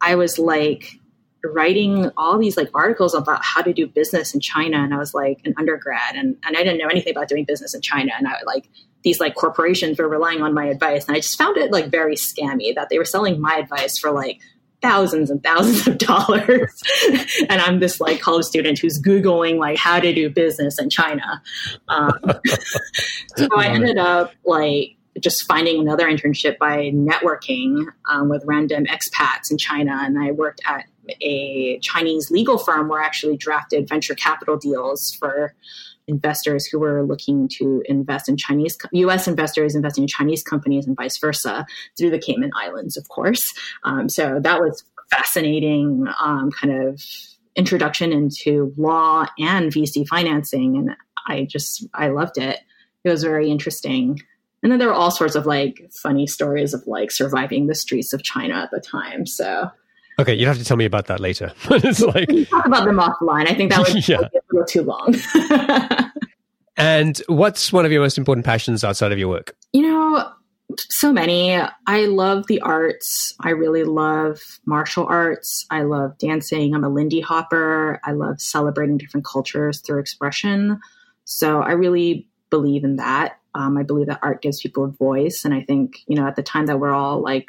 [0.00, 0.98] I was like
[1.44, 4.78] writing all these like articles about how to do business in China.
[4.78, 7.74] And I was like an undergrad and, and I didn't know anything about doing business
[7.74, 8.12] in China.
[8.16, 8.68] And I like
[9.02, 11.06] these like corporations were relying on my advice.
[11.06, 14.12] And I just found it like very scammy that they were selling my advice for
[14.12, 14.40] like
[14.80, 16.82] thousands and thousands of dollars.
[17.48, 21.42] and I'm this like college student who's Googling like how to do business in China.
[21.88, 22.12] Um,
[23.36, 29.50] so I ended up like just finding another internship by networking um, with random expats
[29.50, 29.98] in China.
[30.00, 30.86] And I worked at
[31.20, 35.54] a Chinese legal firm where I actually drafted venture capital deals for
[36.08, 39.28] investors who were looking to invest in Chinese U.S.
[39.28, 43.40] investors investing in Chinese companies and vice versa through the Cayman Islands, of course.
[43.84, 47.02] Um, so that was fascinating um, kind of
[47.54, 50.96] introduction into law and VC financing, and
[51.28, 52.60] I just I loved it.
[53.04, 54.20] It was very interesting.
[54.62, 58.12] And then there were all sorts of like funny stories of like surviving the streets
[58.12, 59.26] of China at the time.
[59.26, 59.70] So
[60.18, 61.52] Okay, you'll have to tell me about that later.
[61.70, 63.48] it's like we talk about them offline.
[63.48, 64.18] I think that would yeah.
[64.18, 65.14] be a little too long.
[66.76, 69.56] and what's one of your most important passions outside of your work?
[69.72, 70.30] You know,
[70.90, 71.56] so many.
[71.86, 73.34] I love the arts.
[73.40, 75.66] I really love martial arts.
[75.70, 76.74] I love dancing.
[76.74, 78.00] I'm a Lindy Hopper.
[78.04, 80.78] I love celebrating different cultures through expression.
[81.24, 83.38] So I really believe in that.
[83.54, 85.44] Um, I believe that art gives people a voice.
[85.44, 87.48] And I think, you know, at the time that we're all like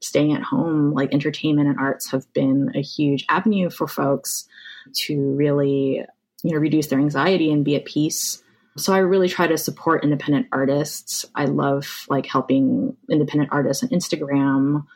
[0.00, 4.46] staying at home, like entertainment and arts have been a huge avenue for folks
[4.94, 6.04] to really,
[6.42, 8.42] you know, reduce their anxiety and be at peace.
[8.76, 11.26] So I really try to support independent artists.
[11.34, 14.86] I love like helping independent artists on Instagram,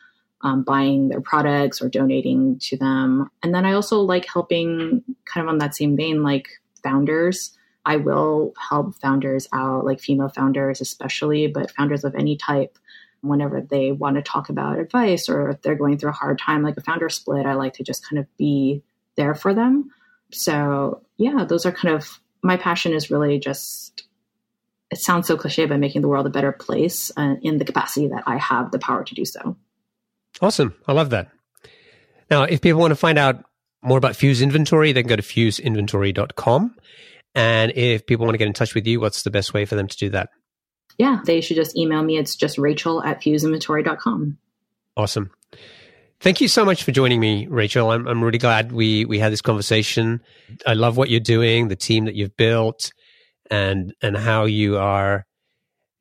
[0.40, 3.30] um, buying their products or donating to them.
[3.42, 6.48] And then I also like helping kind of on that same vein, like
[6.82, 7.57] founders.
[7.84, 12.78] I will help founders out, like female founders especially, but founders of any type
[13.29, 16.62] whenever they want to talk about advice or if they're going through a hard time,
[16.62, 18.83] like a founder split, I like to just kind of be
[19.16, 19.91] there for them.
[20.33, 24.07] So, yeah, those are kind of my passion is really just,
[24.91, 28.09] it sounds so cliche, but making the world a better place uh, in the capacity
[28.09, 29.57] that I have the power to do so.
[30.41, 30.75] Awesome.
[30.87, 31.31] I love that.
[32.31, 33.45] Now, if people want to find out
[33.83, 36.75] more about Fuse Inventory, they can go to fuseinventory.com.
[37.35, 39.75] And if people want to get in touch with you, what's the best way for
[39.75, 40.31] them to do that?
[40.99, 42.18] Yeah, they should just email me.
[42.18, 44.38] It's just rachel at fuseinventory.com.
[44.97, 45.30] Awesome.
[46.20, 47.90] Thank you so much for joining me, Rachel.
[47.90, 50.22] I'm, I'm really glad we, we had this conversation.
[50.66, 52.92] I love what you're doing, the team that you've built,
[53.51, 55.26] and and how you are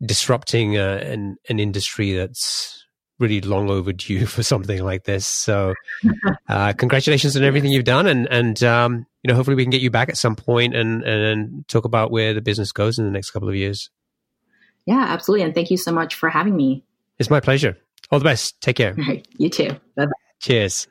[0.06, 2.86] disrupting uh, an an industry that's
[3.20, 5.28] really long overdue for something like this.
[5.28, 5.74] So,
[6.50, 9.82] uh, congratulations on everything you've done, and and um, you know, hopefully we can get
[9.82, 13.12] you back at some point and and talk about where the business goes in the
[13.12, 13.90] next couple of years.
[14.86, 16.84] Yeah, absolutely, and thank you so much for having me.
[17.20, 17.78] It's my pleasure.
[18.12, 18.60] All the best.
[18.62, 18.96] Take care.
[18.98, 19.78] All right, you too.
[19.96, 20.08] Bye.
[20.40, 20.88] Cheers.